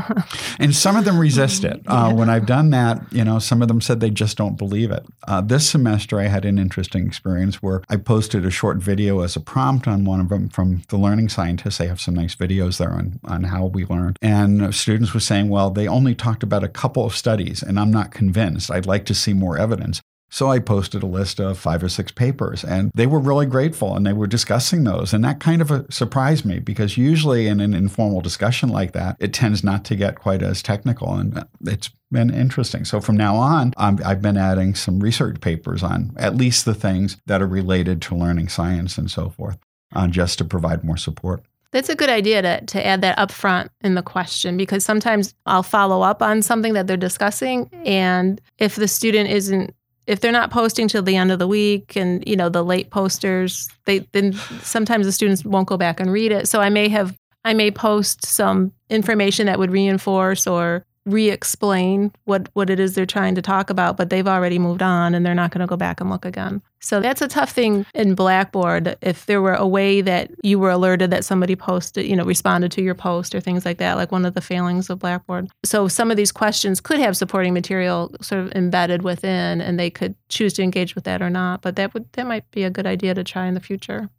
and 0.59 0.75
some 0.75 0.95
of 0.95 1.05
them 1.05 1.17
resist 1.17 1.63
it. 1.63 1.81
Uh, 1.87 2.07
yeah. 2.09 2.13
When 2.13 2.29
I've 2.29 2.45
done 2.45 2.71
that, 2.71 3.01
you 3.11 3.23
know, 3.23 3.39
some 3.39 3.61
of 3.61 3.67
them 3.67 3.79
said 3.81 3.99
they 3.99 4.09
just 4.09 4.37
don't 4.37 4.57
believe 4.57 4.91
it. 4.91 5.05
Uh, 5.27 5.41
this 5.41 5.69
semester, 5.69 6.19
I 6.19 6.27
had 6.27 6.45
an 6.45 6.59
interesting 6.59 7.05
experience 7.05 7.61
where 7.61 7.81
I 7.89 7.95
posted 7.95 8.45
a 8.45 8.51
short 8.51 8.77
video 8.77 9.21
as 9.21 9.35
a 9.35 9.39
prompt 9.39 9.87
on 9.87 10.05
one 10.05 10.19
of 10.19 10.29
them 10.29 10.49
from 10.49 10.81
the 10.89 10.97
Learning 10.97 11.29
Scientists. 11.29 11.77
They 11.77 11.87
have 11.87 12.01
some 12.01 12.15
nice 12.15 12.35
videos 12.35 12.77
there 12.77 12.91
on, 12.91 13.19
on 13.23 13.43
how 13.45 13.67
we 13.67 13.85
learn. 13.85 14.15
And 14.21 14.73
students 14.75 15.13
were 15.13 15.19
saying, 15.19 15.49
well, 15.49 15.69
they 15.69 15.87
only 15.87 16.15
talked 16.15 16.43
about 16.43 16.63
a 16.63 16.69
couple 16.69 17.05
of 17.05 17.15
studies, 17.15 17.63
and 17.63 17.79
I'm 17.79 17.91
not 17.91 18.11
convinced. 18.11 18.69
I'd 18.69 18.85
like 18.85 19.05
to 19.05 19.15
see 19.15 19.33
more 19.33 19.57
evidence. 19.57 20.01
So 20.29 20.49
I 20.51 20.59
posted 20.59 21.01
a 21.01 21.07
list 21.07 21.39
of 21.39 21.57
five 21.57 21.83
or 21.83 21.89
six 21.89 22.11
papers, 22.11 22.63
and 22.63 22.91
they 22.93 23.07
were 23.07 23.19
really 23.19 23.47
grateful 23.47 23.95
and 23.95 24.05
they 24.05 24.13
were 24.13 24.27
discussing 24.27 24.83
those. 24.83 25.13
And 25.13 25.23
that 25.23 25.39
kind 25.39 25.61
of 25.61 25.71
uh, 25.71 25.83
surprised 25.89 26.45
me 26.45 26.59
because 26.59 26.97
usually 26.97 27.47
in 27.47 27.59
an 27.59 27.73
informal 27.73 28.21
discussion 28.21 28.69
like 28.69 28.93
that, 28.93 29.17
it 29.19 29.33
tends 29.33 29.63
not 29.63 29.83
to 29.85 29.95
get 29.95 30.19
quite 30.19 30.43
as 30.43 30.61
technical. 30.61 31.15
And 31.15 31.45
it's 31.61 31.89
been 32.11 32.29
interesting. 32.29 32.85
So 32.85 33.01
from 33.01 33.17
now 33.17 33.35
on, 33.35 33.73
i 33.77 33.95
have 34.07 34.21
been 34.21 34.37
adding 34.37 34.75
some 34.75 34.99
research 34.99 35.41
papers 35.41 35.83
on 35.83 36.11
at 36.17 36.35
least 36.35 36.65
the 36.65 36.75
things 36.75 37.17
that 37.25 37.41
are 37.41 37.47
related 37.47 38.01
to 38.03 38.15
learning 38.15 38.49
science 38.49 38.97
and 38.97 39.09
so 39.09 39.29
forth, 39.29 39.57
uh, 39.95 40.07
just 40.07 40.37
to 40.37 40.45
provide 40.45 40.83
more 40.83 40.97
support. 40.97 41.43
That's 41.71 41.89
a 41.89 41.95
good 41.95 42.09
idea 42.09 42.41
to, 42.41 42.61
to 42.65 42.85
add 42.85 43.01
that 43.01 43.19
up 43.19 43.31
front 43.31 43.71
in 43.81 43.93
the 43.93 44.01
question 44.01 44.57
because 44.57 44.83
sometimes 44.83 45.35
I'll 45.45 45.61
follow 45.61 46.01
up 46.01 46.23
on 46.23 46.41
something 46.41 46.73
that 46.73 46.87
they're 46.87 46.97
discussing. 46.97 47.69
And 47.85 48.41
if 48.57 48.75
the 48.75 48.87
student 48.87 49.29
isn't 49.29 49.75
if 50.09 50.21
they're 50.21 50.31
not 50.31 50.49
posting 50.49 50.87
till 50.87 51.03
the 51.03 51.15
end 51.15 51.31
of 51.31 51.37
the 51.37 51.47
week 51.47 51.95
and 51.95 52.27
you 52.27 52.35
know 52.35 52.49
the 52.49 52.63
late 52.63 52.89
posters 52.89 53.69
they 53.85 53.99
then 54.11 54.33
sometimes 54.63 55.05
the 55.05 55.11
students 55.11 55.45
won't 55.45 55.67
go 55.67 55.77
back 55.77 55.99
and 55.99 56.11
read 56.11 56.31
it. 56.31 56.47
So 56.47 56.59
i 56.59 56.69
may 56.69 56.89
have 56.89 57.15
I 57.45 57.53
may 57.53 57.71
post 57.71 58.25
some 58.25 58.73
information 58.89 59.45
that 59.45 59.59
would 59.59 59.71
reinforce 59.71 60.45
or 60.45 60.83
re-explain 61.11 62.11
what 62.25 62.49
what 62.53 62.69
it 62.69 62.79
is 62.79 62.95
they're 62.95 63.05
trying 63.05 63.35
to 63.35 63.41
talk 63.41 63.69
about 63.69 63.97
but 63.97 64.09
they've 64.09 64.27
already 64.27 64.59
moved 64.59 64.81
on 64.81 65.13
and 65.13 65.25
they're 65.25 65.35
not 65.35 65.51
going 65.51 65.61
to 65.61 65.67
go 65.67 65.77
back 65.77 66.01
and 66.01 66.09
look 66.09 66.25
again. 66.25 66.61
So 66.81 67.01
that's 67.01 67.21
a 67.21 67.27
tough 67.27 67.51
thing 67.51 67.85
in 67.93 68.15
blackboard. 68.15 68.95
If 69.01 69.25
there 69.25 69.41
were 69.41 69.53
a 69.53 69.67
way 69.67 69.99
that 70.01 70.31
you 70.43 70.57
were 70.59 70.69
alerted 70.69 71.11
that 71.11 71.25
somebody 71.25 71.55
posted 71.55 72.05
you 72.05 72.15
know 72.15 72.23
responded 72.23 72.71
to 72.73 72.81
your 72.81 72.95
post 72.95 73.35
or 73.35 73.41
things 73.41 73.65
like 73.65 73.77
that 73.77 73.95
like 73.95 74.11
one 74.11 74.25
of 74.25 74.33
the 74.33 74.41
failings 74.41 74.89
of 74.89 74.99
blackboard. 74.99 75.49
So 75.63 75.87
some 75.87 76.11
of 76.11 76.17
these 76.17 76.31
questions 76.31 76.79
could 76.79 76.99
have 76.99 77.17
supporting 77.17 77.53
material 77.53 78.15
sort 78.21 78.41
of 78.41 78.51
embedded 78.53 79.01
within 79.01 79.61
and 79.61 79.79
they 79.79 79.89
could 79.89 80.15
choose 80.29 80.53
to 80.53 80.63
engage 80.63 80.95
with 80.95 81.03
that 81.03 81.21
or 81.21 81.29
not 81.29 81.61
but 81.61 81.75
that 81.75 81.93
would 81.93 82.11
that 82.13 82.27
might 82.27 82.49
be 82.51 82.63
a 82.63 82.69
good 82.69 82.85
idea 82.85 83.13
to 83.13 83.23
try 83.23 83.47
in 83.47 83.53
the 83.53 83.59
future 83.59 84.09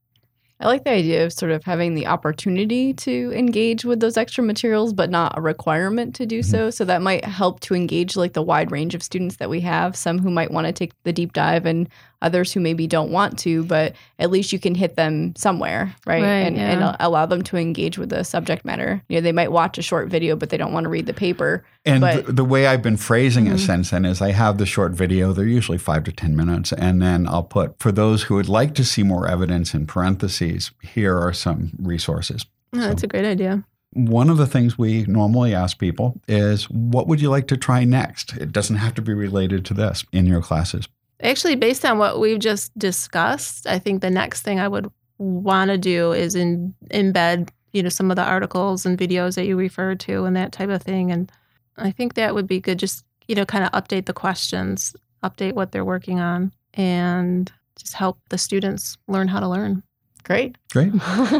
I 0.61 0.66
like 0.66 0.85
the 0.85 0.90
idea 0.90 1.25
of 1.25 1.33
sort 1.33 1.53
of 1.53 1.64
having 1.64 1.94
the 1.94 2.07
opportunity 2.07 2.92
to 2.92 3.33
engage 3.35 3.85
with 3.85 4.01
those 4.01 4.18
extra 4.18 4.44
materials, 4.44 4.92
but 4.92 5.09
not 5.09 5.37
a 5.37 5.40
requirement 5.40 6.14
to 6.16 6.27
do 6.27 6.40
mm-hmm. 6.40 6.51
so. 6.51 6.70
So 6.70 6.85
that 6.85 7.01
might 7.01 7.25
help 7.25 7.61
to 7.61 7.75
engage 7.75 8.14
like 8.14 8.35
the 8.35 8.42
wide 8.42 8.70
range 8.70 8.94
of 8.94 9.03
students 9.03 9.37
that 9.37 9.49
we 9.49 9.61
have. 9.61 9.96
Some 9.96 10.18
who 10.18 10.31
might 10.31 10.51
want 10.51 10.66
to 10.66 10.73
take 10.73 10.92
the 11.05 11.14
deep 11.14 11.33
dive, 11.33 11.64
and 11.64 11.88
others 12.22 12.52
who 12.52 12.61
maybe 12.61 12.87
don't 12.87 13.11
want 13.11 13.38
to, 13.40 13.64
but 13.64 13.94
at 14.18 14.30
least 14.30 14.52
you 14.52 14.59
can 14.59 14.74
hit 14.74 14.96
them 14.96 15.35
somewhere, 15.37 15.94
right? 16.06 16.22
Right, 16.22 16.28
and, 16.28 16.56
and 16.59 16.96
allow 17.00 17.26
them 17.26 17.42
to 17.44 17.56
engage 17.56 17.98
with 17.98 18.11
the 18.11 18.24
subject 18.24 18.64
matter. 18.64 19.02
You 19.09 19.16
know, 19.16 19.20
they 19.22 19.33
might 19.33 19.52
watch 19.52 19.78
a 19.78 19.83
short 19.83 20.09
video, 20.09 20.37
but 20.37 20.50
they 20.50 20.56
don't 20.56 20.72
want 20.72 20.85
to 20.85 20.90
read 20.90 21.06
the 21.06 21.14
paper. 21.14 21.64
And 21.85 22.00
But- 22.02 22.26
the, 22.26 22.33
the 22.33 22.44
way 22.44 22.66
I've 22.66 22.83
been 22.83 22.96
phrasing 22.98 23.46
it 23.46 23.54
Mhm. 23.54 23.66
since 23.66 23.90
then 23.90 24.04
is 24.04 24.20
I 24.20 24.33
have 24.33 24.59
the 24.59 24.66
short 24.66 24.92
video. 24.92 25.33
They're 25.33 25.46
usually 25.46 25.78
five 25.78 26.04
to 26.04 26.12
10 26.12 26.37
minutes. 26.37 26.72
And 26.72 27.00
then 27.00 27.26
I'll 27.26 27.42
put, 27.42 27.78
for 27.78 27.90
those 27.92 28.24
who 28.24 28.35
would 28.35 28.48
like 28.48 28.74
to 28.74 28.85
see 28.85 29.02
more 29.02 29.26
evidence 29.28 29.72
in 29.74 29.87
parentheses, 29.87 30.70
here 30.83 31.16
are 31.18 31.33
some 31.33 31.70
resources. 31.78 32.44
Oh, 32.74 32.78
that's 32.80 33.02
a 33.02 33.09
great 33.09 33.24
idea 33.24 33.64
One 33.92 34.30
of 34.30 34.37
the 34.37 34.46
things 34.46 34.78
we 34.78 35.04
normally 35.09 35.52
ask 35.52 35.78
people 35.78 36.20
is, 36.28 36.70
what 36.70 37.09
would 37.09 37.20
you 37.20 37.28
like 37.30 37.48
to 37.48 37.56
try 37.56 37.83
next? 37.85 38.37
It 38.37 38.52
doesn't 38.52 38.76
have 38.76 38.94
to 38.94 39.02
be 39.02 39.12
related 39.14 39.64
to 39.64 39.74
this 39.74 40.04
in 40.12 40.26
your 40.26 40.40
classes. 40.40 40.87
Actually, 41.22 41.56
based 41.56 41.85
on 41.85 41.98
what 41.98 42.18
we've 42.18 42.38
just 42.38 42.76
discussed, 42.78 43.66
I 43.66 43.78
think 43.78 44.00
the 44.00 44.11
next 44.11 44.42
thing 44.42 44.59
I 44.59 44.68
would 44.68 44.90
want 45.18 45.70
to 45.70 45.78
do 45.78 46.12
is 46.12 46.35
in, 46.35 46.74
embed, 46.90 47.50
you 47.72 47.83
know, 47.83 47.90
some 47.90 48.11
of 48.11 48.16
the 48.16 48.24
articles 48.24 48.87
and 48.87 48.98
videos 48.98 49.35
that 49.35 49.46
you 49.46 49.56
referred 49.56 50.00
to 50.00 50.24
and 50.24 50.35
that 50.37 50.52
type 50.52 50.70
of 50.70 50.83
thing. 50.83 51.12
And 51.12 51.30
I 51.76 51.90
think 51.90 52.14
that 52.14 52.35
would 52.35 52.46
be 52.46 52.61
good. 52.61 52.78
Just 52.78 53.04
you 53.30 53.37
know, 53.37 53.46
kind 53.46 53.62
of 53.62 53.70
update 53.70 54.06
the 54.06 54.12
questions, 54.12 54.96
update 55.22 55.52
what 55.52 55.70
they're 55.70 55.85
working 55.85 56.18
on, 56.18 56.52
and 56.74 57.52
just 57.76 57.94
help 57.94 58.18
the 58.28 58.37
students 58.37 58.96
learn 59.06 59.28
how 59.28 59.38
to 59.38 59.46
learn. 59.46 59.85
Great. 60.24 60.56
Great. 60.70 60.92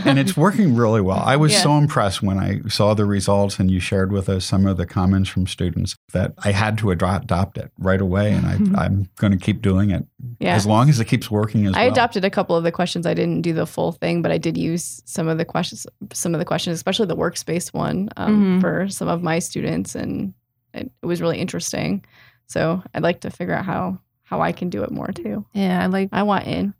and 0.07 0.19
it's 0.19 0.37
working 0.37 0.75
really 0.75 1.01
well. 1.01 1.21
I 1.21 1.37
was 1.37 1.53
Yeah. 1.55 1.62
so 1.62 1.77
impressed 1.79 2.23
when 2.23 2.38
I 2.38 2.61
saw 2.69 2.95
the 2.95 3.05
results 3.05 3.59
and 3.59 3.71
you 3.71 3.79
shared 3.81 4.11
with 4.11 4.29
us 4.29 4.45
some 4.45 4.66
of 4.66 4.77
the 4.77 4.87
comments 4.87 5.29
from 5.29 5.47
students 5.47 5.95
that 6.12 6.33
I 6.45 6.53
had 6.53 6.79
to 6.79 6.90
ado- 6.90 7.07
adopt 7.07 7.59
it 7.59 7.71
right 7.79 8.01
away, 8.01 8.33
and 8.33 8.47
I, 8.47 8.53
I'm 8.85 9.09
going 9.16 9.33
to 9.33 9.38
keep 9.38 9.62
doing 9.62 9.90
it 9.90 10.07
yeah. 10.38 10.55
as 10.55 10.66
long 10.66 10.88
as 10.88 10.99
it 10.99 11.05
keeps 11.05 11.31
working 11.31 11.66
as 11.66 11.75
I 11.75 11.85
well. 11.85 11.93
adopted 11.93 12.25
a 12.25 12.31
couple 12.31 12.57
of 12.57 12.64
the 12.64 12.73
questions. 12.73 13.07
I 13.07 13.14
didn't 13.14 13.43
do 13.43 13.53
the 13.53 13.66
full 13.66 13.93
thing, 13.93 14.23
but 14.23 14.33
I 14.33 14.38
did 14.38 14.57
use 14.57 15.03
some 15.05 15.29
of 15.29 15.38
the 15.38 15.45
questions, 15.45 15.87
some 16.12 16.35
of 16.35 16.38
the 16.38 16.45
questions, 16.45 16.75
especially 16.75 17.07
the 17.07 17.16
workspace 17.16 17.73
one 17.73 18.09
um, 18.16 18.59
Mhm. 18.59 18.61
for 18.61 18.88
some 18.88 19.09
of 19.09 19.23
my 19.23 19.38
students, 19.38 19.95
and 19.95 20.35
it, 20.75 20.90
it 21.03 21.07
was 21.07 21.21
really 21.21 21.38
interesting. 21.38 22.05
So 22.47 22.83
I'd 22.95 23.03
like 23.03 23.21
to 23.21 23.31
figure 23.31 23.55
out 23.55 23.64
how 23.64 24.01
how 24.25 24.40
I 24.40 24.53
can 24.53 24.71
do 24.71 24.85
it 24.85 24.90
more 24.93 25.09
too. 25.09 25.45
Yeah, 25.55 25.83
I 25.83 25.87
like. 25.87 26.09
I 26.12 26.23
want 26.23 26.47
in. 26.47 26.73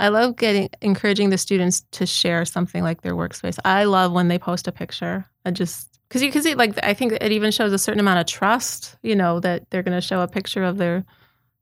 I 0.00 0.08
love 0.08 0.36
getting 0.36 0.70
encouraging 0.80 1.28
the 1.28 1.36
students 1.36 1.84
to 1.92 2.06
share 2.06 2.44
something 2.46 2.82
like 2.82 3.02
their 3.02 3.14
workspace. 3.14 3.58
I 3.66 3.84
love 3.84 4.12
when 4.12 4.28
they 4.28 4.38
post 4.38 4.66
a 4.66 4.72
picture. 4.72 5.26
I 5.44 5.50
just 5.50 6.00
because 6.08 6.22
you 6.22 6.32
can 6.32 6.42
see 6.42 6.54
like 6.54 6.72
I 6.82 6.94
think 6.94 7.12
it 7.12 7.30
even 7.30 7.52
shows 7.52 7.72
a 7.72 7.78
certain 7.78 8.00
amount 8.00 8.18
of 8.18 8.26
trust. 8.26 8.96
You 9.02 9.14
know 9.14 9.40
that 9.40 9.68
they're 9.68 9.82
going 9.82 9.96
to 9.96 10.00
show 10.00 10.22
a 10.22 10.26
picture 10.26 10.64
of 10.64 10.78
their 10.78 11.04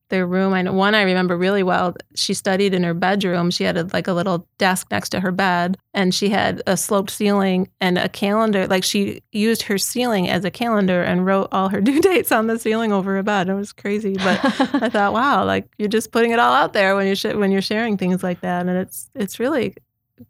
their 0.09 0.27
room. 0.27 0.53
I 0.53 0.63
know 0.63 0.73
one 0.73 0.95
I 0.95 1.03
remember 1.03 1.37
really 1.37 1.63
well. 1.63 1.95
She 2.15 2.35
studied 2.35 2.75
in 2.75 2.83
her 2.83 2.95
bedroom. 2.95 3.51
She 3.51 3.65
had 3.65 3.77
a, 3.77 3.89
like 3.93 4.09
a 4.09 4.13
little 4.13 4.47
desk 4.59 4.89
next 4.91 5.11
to 5.11 5.21
her 5.21 5.33
bed, 5.33 5.77
and 5.95 6.15
she 6.15 6.29
had 6.29 6.63
a 6.67 6.77
sloped 6.77 7.11
ceiling 7.11 7.69
and 7.81 7.99
a 7.99 8.09
calendar. 8.09 8.67
Like 8.67 8.85
she 8.85 9.23
used 9.33 9.63
her 9.63 9.79
ceiling 9.79 10.29
as 10.29 10.45
a 10.45 10.51
calendar 10.51 11.03
and 11.03 11.27
wrote 11.27 11.49
all 11.53 11.69
her 11.69 11.81
due 11.83 12.01
dates 12.01 12.33
on 12.33 12.47
the 12.47 12.59
ceiling 12.59 12.93
over 12.93 13.15
her 13.15 13.23
bed. 13.23 13.49
It 13.49 13.55
was 13.55 13.73
crazy, 13.73 14.15
but 14.15 14.41
I 14.83 14.89
thought, 14.89 15.13
wow, 15.13 15.45
like 15.45 15.67
you're 15.79 15.89
just 15.89 16.13
putting 16.13 16.31
it 16.31 16.39
all 16.39 16.53
out 16.53 16.73
there 16.73 16.97
when 16.97 17.07
you're 17.07 17.17
sh- 17.17 17.35
when 17.35 17.51
you're 17.51 17.63
sharing 17.63 17.97
things 17.97 18.23
like 18.23 18.41
that, 18.41 18.67
and 18.67 18.77
it's 18.77 19.11
it's 19.15 19.39
really 19.39 19.75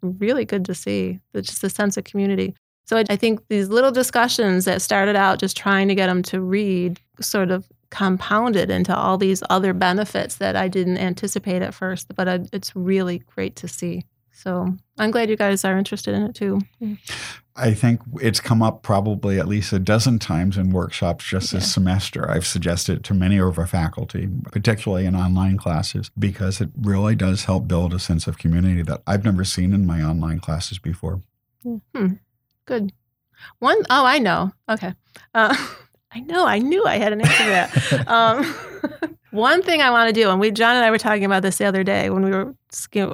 really 0.03 0.45
good 0.45 0.65
to 0.67 0.75
see. 0.75 1.19
It's 1.35 1.49
just 1.49 1.65
a 1.65 1.71
sense 1.71 1.97
of 1.97 2.05
community. 2.05 2.55
So 2.87 2.97
I, 2.97 3.05
I 3.11 3.17
think 3.17 3.47
these 3.49 3.69
little 3.69 3.91
discussions 3.91 4.65
that 4.65 4.81
started 4.81 5.15
out 5.15 5.39
just 5.39 5.57
trying 5.57 5.89
to 5.89 5.95
get 5.95 6.07
them 6.07 6.23
to 6.25 6.41
read 6.41 6.99
sort 7.21 7.51
of 7.51 7.69
compounded 7.91 8.71
into 8.71 8.95
all 8.97 9.17
these 9.19 9.43
other 9.51 9.73
benefits 9.73 10.37
that 10.37 10.57
I 10.57 10.69
didn't 10.69 10.99
anticipate 10.99 11.63
at 11.63 11.75
first, 11.75 12.15
but 12.15 12.29
I, 12.29 12.41
it's 12.53 12.75
really 12.77 13.19
great 13.21 13.57
to 13.57 13.69
see. 13.69 14.05
So 14.33 14.73
I'm 14.99 15.11
glad 15.11 15.31
you 15.31 15.37
guys 15.37 15.65
are 15.65 15.77
interested 15.77 16.15
in 16.15 16.23
it 16.23 16.35
too. 16.35 16.61
I 17.57 17.75
think 17.75 18.01
it's 18.23 18.41
come 18.41 18.63
up 18.63 18.85
probably 18.85 19.41
at 19.41 19.49
least 19.49 19.73
a 19.73 19.81
dozen 19.81 20.21
times 20.21 20.57
in 20.57 20.71
workshops 20.71 21.25
just 21.25 21.51
this 21.51 21.65
Yeah. 21.65 21.69
semester. 21.71 22.31
I've 22.31 22.47
suggested 22.47 22.99
it 22.99 23.05
to 23.05 23.15
many 23.15 23.39
of 23.41 23.59
our 23.59 23.67
faculty, 23.67 24.29
particularly 24.53 25.07
in 25.07 25.17
online 25.17 25.57
classes, 25.57 26.13
because 26.17 26.61
it 26.61 26.71
really 26.81 27.17
does 27.17 27.47
help 27.47 27.67
build 27.67 27.93
a 27.93 27.99
sense 27.99 28.29
of 28.29 28.39
community 28.39 28.83
that 28.83 29.03
I've 29.09 29.25
never 29.25 29.43
seen 29.43 29.73
in 29.73 29.87
my 29.87 30.03
online 30.05 30.39
classes 30.39 30.79
before. 30.79 31.21
Hmm. 31.65 32.13
Good. 32.65 32.93
One, 33.59 33.79
oh, 33.91 34.05
I 34.07 34.19
know. 34.21 34.53
Okay. 34.69 34.95
Uh, 35.35 35.57
I 36.13 36.21
know. 36.21 36.47
I 36.47 36.59
knew 36.59 36.85
I 36.87 36.97
had 36.97 37.13
an 37.13 37.21
answer 37.21 37.45
to 37.45 37.51
that. 37.51 38.09
Um, 38.09 38.45
one 39.31 39.63
thing 39.63 39.83
I 39.83 39.91
want 39.91 40.09
to 40.09 40.21
do, 40.21 40.31
and 40.31 40.41
we, 40.41 40.51
John 40.51 40.77
and 40.77 40.85
I 40.85 40.91
were 40.91 40.99
talking 40.99 41.25
about 41.25 41.43
this 41.43 41.59
the 41.59 41.67
other 41.67 41.85
day 41.85 42.11
when 42.11 42.25
we 42.25 42.31
were 42.31 42.55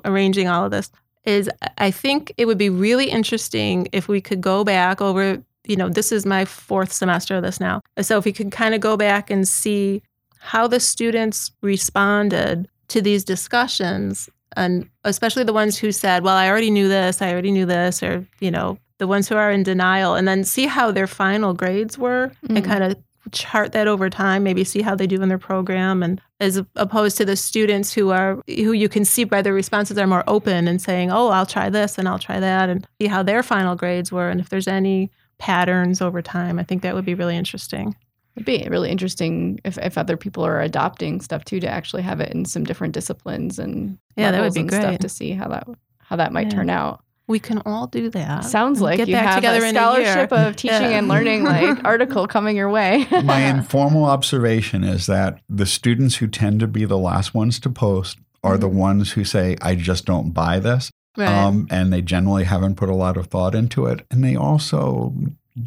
arranging 0.04 0.48
all 0.48 0.64
of 0.64 0.70
this, 0.70 0.90
is 1.24 1.50
I 1.78 1.90
think 1.90 2.32
it 2.36 2.46
would 2.46 2.58
be 2.58 2.70
really 2.70 3.10
interesting 3.10 3.88
if 3.92 4.08
we 4.08 4.20
could 4.20 4.40
go 4.40 4.62
back 4.62 5.00
over, 5.00 5.42
you 5.64 5.76
know, 5.76 5.88
this 5.88 6.12
is 6.12 6.26
my 6.26 6.44
fourth 6.44 6.92
semester 6.92 7.36
of 7.36 7.42
this 7.42 7.60
now. 7.60 7.80
So 8.00 8.18
if 8.18 8.24
we 8.24 8.32
could 8.32 8.52
kind 8.52 8.74
of 8.74 8.80
go 8.80 8.96
back 8.96 9.30
and 9.30 9.48
see 9.48 10.02
how 10.38 10.66
the 10.66 10.80
students 10.80 11.50
responded 11.62 12.68
to 12.88 13.00
these 13.00 13.24
discussions, 13.24 14.28
and 14.56 14.88
especially 15.04 15.44
the 15.44 15.52
ones 15.52 15.78
who 15.78 15.90
said, 15.90 16.22
well, 16.22 16.36
I 16.36 16.48
already 16.48 16.70
knew 16.70 16.88
this, 16.88 17.22
I 17.22 17.32
already 17.32 17.50
knew 17.50 17.66
this, 17.66 18.02
or, 18.02 18.26
you 18.40 18.50
know, 18.50 18.78
the 18.98 19.06
ones 19.06 19.28
who 19.28 19.36
are 19.36 19.50
in 19.50 19.62
denial, 19.62 20.14
and 20.14 20.26
then 20.28 20.44
see 20.44 20.66
how 20.66 20.90
their 20.90 21.06
final 21.06 21.52
grades 21.54 21.98
were 21.98 22.30
and 22.48 22.58
Mhm. 22.58 22.64
kind 22.64 22.84
of 22.84 22.96
chart 23.32 23.72
that 23.72 23.88
over 23.88 24.10
time 24.10 24.42
maybe 24.42 24.62
see 24.64 24.82
how 24.82 24.94
they 24.94 25.06
do 25.06 25.20
in 25.22 25.30
their 25.30 25.38
program 25.38 26.02
and 26.02 26.20
as 26.40 26.60
opposed 26.76 27.16
to 27.16 27.24
the 27.24 27.34
students 27.36 27.90
who 27.94 28.10
are 28.10 28.38
who 28.46 28.72
you 28.72 28.86
can 28.86 29.02
see 29.02 29.24
by 29.24 29.40
their 29.40 29.54
responses 29.54 29.96
are 29.96 30.06
more 30.06 30.22
open 30.28 30.68
and 30.68 30.82
saying 30.82 31.10
oh 31.10 31.28
i'll 31.28 31.46
try 31.46 31.70
this 31.70 31.96
and 31.96 32.06
i'll 32.06 32.18
try 32.18 32.38
that 32.38 32.68
and 32.68 32.86
see 33.00 33.06
how 33.08 33.22
their 33.22 33.42
final 33.42 33.74
grades 33.76 34.12
were 34.12 34.28
and 34.28 34.40
if 34.40 34.50
there's 34.50 34.68
any 34.68 35.10
patterns 35.38 36.02
over 36.02 36.20
time 36.20 36.58
i 36.58 36.62
think 36.62 36.82
that 36.82 36.94
would 36.94 37.06
be 37.06 37.14
really 37.14 37.34
interesting 37.36 37.96
It'd 38.36 38.44
be 38.44 38.66
really 38.68 38.90
interesting 38.90 39.58
if, 39.64 39.78
if 39.78 39.96
other 39.96 40.18
people 40.18 40.44
are 40.44 40.60
adopting 40.60 41.22
stuff 41.22 41.46
too 41.46 41.60
to 41.60 41.66
actually 41.66 42.02
have 42.02 42.20
it 42.20 42.30
in 42.34 42.44
some 42.44 42.64
different 42.64 42.92
disciplines 42.92 43.58
and 43.58 43.96
Yeah, 44.16 44.32
that 44.32 44.42
would 44.42 44.52
be 44.52 44.60
and 44.60 44.70
stuff 44.70 44.98
to 44.98 45.08
see 45.08 45.30
how 45.30 45.48
that 45.48 45.66
how 45.98 46.16
that 46.16 46.30
might 46.32 46.48
Yeah. 46.48 46.56
turn 46.56 46.68
out. 46.68 47.00
We 47.26 47.38
can 47.38 47.62
all 47.64 47.86
do 47.86 48.10
that 48.10 48.44
Sounds 48.44 48.78
and 48.80 48.84
like 48.84 48.96
get 48.98 49.08
you 49.08 49.14
back 49.14 49.26
have 49.26 49.34
together 49.36 49.64
a 49.64 49.68
in 49.68 49.76
a 49.76 49.78
scholarship 49.78 50.32
of 50.32 50.56
teaching 50.56 50.90
Yeah. 50.90 50.98
and 50.98 51.08
learning 51.08 51.44
like 51.44 51.82
article 51.84 52.26
coming 52.26 52.56
your 52.56 52.68
way. 52.68 53.06
My 53.24 53.40
informal 53.46 54.04
observation 54.04 54.84
is 54.84 55.06
that 55.06 55.40
the 55.48 55.64
students 55.66 56.16
who 56.16 56.26
tend 56.26 56.60
to 56.60 56.66
be 56.66 56.84
the 56.84 56.98
last 56.98 57.32
ones 57.34 57.58
to 57.60 57.70
post 57.70 58.18
are 58.42 58.58
the 58.58 58.68
ones 58.68 59.12
who 59.12 59.24
say, 59.24 59.56
I 59.62 59.74
just 59.74 60.04
don't 60.04 60.32
buy 60.32 60.58
this. 60.60 60.90
right 61.16 61.26
Um, 61.28 61.66
and 61.70 61.90
they 61.90 62.02
generally 62.02 62.44
haven't 62.44 62.74
put 62.74 62.90
a 62.90 62.94
lot 62.94 63.16
of 63.16 63.28
thought 63.28 63.54
into 63.54 63.86
it. 63.86 64.04
And 64.10 64.22
they 64.22 64.36
also 64.36 65.14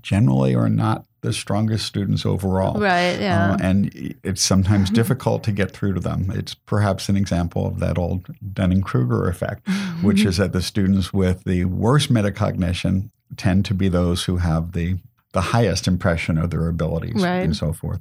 generally 0.02 0.54
are 0.54 0.70
not 0.70 1.07
the 1.22 1.34
strongest 1.34 1.86
students 1.86 2.26
overall. 2.26 2.80
right 2.80 3.20
yeah 3.20 3.52
Uh, 3.54 3.58
and 3.60 3.92
it's 4.24 4.42
sometimes 4.42 4.90
Mhm. 4.90 4.94
difficult 4.94 5.44
to 5.44 5.52
get 5.52 5.72
through 5.72 5.94
to 5.94 6.00
them. 6.00 6.32
It's 6.34 6.54
perhaps 6.54 7.10
an 7.10 7.18
example 7.18 7.66
of 7.66 7.80
that 7.80 7.98
old 7.98 8.28
Dunning 8.54 8.82
Kruger 8.82 9.28
effect, 9.28 9.68
which 10.02 10.20
Mm-hmm. 10.20 10.30
is 10.30 10.38
that 10.38 10.54
the 10.54 10.62
students 10.62 11.12
with 11.14 11.44
the 11.44 11.66
worst 11.66 12.12
metacognition 12.14 13.10
tend 13.36 13.66
to 13.66 13.74
be 13.74 13.90
those 13.90 14.24
who 14.26 14.38
have 14.38 14.72
the, 14.74 14.98
the 15.34 15.42
highest 15.42 15.88
impression 15.88 16.38
of 16.38 16.50
their 16.52 16.68
abilities 16.68 17.22
Right. 17.24 17.44
and 17.44 17.56
so 17.56 17.74
forth. 17.74 18.00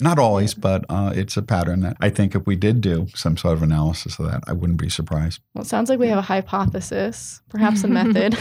Not 0.00 0.18
always, 0.18 0.54
but 0.54 0.84
uh, 0.88 1.12
it's 1.14 1.36
a 1.36 1.42
pattern 1.42 1.80
that 1.80 1.96
I 2.00 2.10
think 2.10 2.34
if 2.34 2.46
we 2.46 2.56
did 2.56 2.80
do 2.80 3.06
some 3.14 3.36
sort 3.36 3.54
of 3.54 3.62
analysis 3.62 4.18
of 4.18 4.30
that, 4.30 4.42
I 4.46 4.52
wouldn't 4.52 4.80
be 4.80 4.88
surprised. 4.88 5.40
well, 5.54 5.62
it 5.62 5.68
sounds 5.68 5.90
like 5.90 5.98
we 5.98 6.08
have 6.08 6.18
a 6.18 6.22
hypothesis, 6.22 7.40
perhaps 7.48 7.84
a 7.84 7.88
method. 8.00 8.36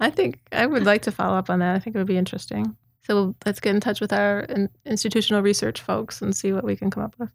I 0.00 0.10
think 0.10 0.40
I 0.52 0.66
would 0.66 0.84
like 0.84 1.02
to 1.02 1.10
follow 1.12 1.36
up 1.36 1.50
on 1.50 1.58
that. 1.60 1.76
I 1.76 1.78
think 1.78 1.94
it 1.96 1.98
would 1.98 2.06
be 2.06 2.16
interesting. 2.18 2.76
So 3.02 3.34
let's 3.44 3.60
get 3.60 3.74
in 3.74 3.80
touch 3.80 4.00
with 4.00 4.12
our 4.12 4.40
in- 4.40 4.70
institutional 4.84 5.42
research 5.42 5.80
folks 5.80 6.22
and 6.22 6.34
see 6.36 6.52
what 6.52 6.64
we 6.64 6.76
can 6.76 6.90
come 6.90 7.02
up 7.02 7.14
with. 7.18 7.30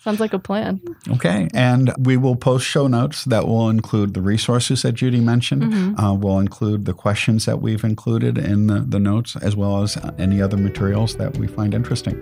Sounds 0.00 0.20
like 0.20 0.32
a 0.32 0.38
plan. 0.38 0.80
Okay. 1.08 1.48
And 1.52 1.92
we 1.98 2.16
will 2.16 2.36
post 2.36 2.64
show 2.66 2.86
notes 2.86 3.24
that 3.24 3.46
will 3.46 3.68
include 3.68 4.14
the 4.14 4.22
resources 4.22 4.82
that 4.82 4.92
Judy 4.92 5.20
mentioned. 5.20 5.62
Mm-hmm. 5.64 6.00
Uh, 6.00 6.14
we'll 6.14 6.38
include 6.38 6.84
the 6.84 6.94
questions 6.94 7.44
that 7.46 7.60
we've 7.60 7.84
included 7.84 8.38
in 8.38 8.68
the, 8.68 8.80
the 8.80 8.98
notes, 9.00 9.36
as 9.36 9.56
well 9.56 9.82
as 9.82 9.98
any 10.18 10.40
other 10.40 10.56
materials 10.56 11.16
that 11.16 11.36
we 11.36 11.46
find 11.46 11.74
interesting. 11.74 12.14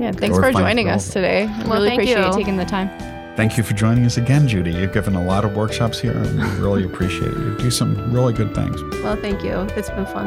Yeah, 0.00 0.12
thanks 0.12 0.36
Or 0.36 0.42
for 0.42 0.52
joining 0.52 0.88
us 0.90 1.12
today. 1.12 1.44
I 1.44 1.62
Well, 1.64 1.74
really 1.74 1.88
thank 1.90 2.02
appreciate 2.02 2.26
you. 2.26 2.32
taking 2.34 2.56
the 2.56 2.66
time. 2.66 2.90
Thank 3.36 3.56
you 3.56 3.62
for 3.62 3.74
joining 3.74 4.04
us 4.04 4.16
again, 4.16 4.48
Judy. 4.48 4.72
You've 4.72 4.92
given 4.92 5.14
a 5.14 5.24
lot 5.24 5.44
of 5.44 5.54
workshops 5.54 6.00
here, 6.00 6.12
and 6.12 6.38
we 6.40 6.48
really 6.58 6.84
appreciate 6.90 7.30
it. 7.32 7.38
You 7.38 7.56
do 7.58 7.70
some 7.70 8.12
really 8.12 8.32
good 8.32 8.54
things. 8.54 8.82
Well, 9.02 9.16
thank 9.16 9.42
you. 9.44 9.60
It's 9.76 9.90
been 9.90 10.06
fun. 10.06 10.26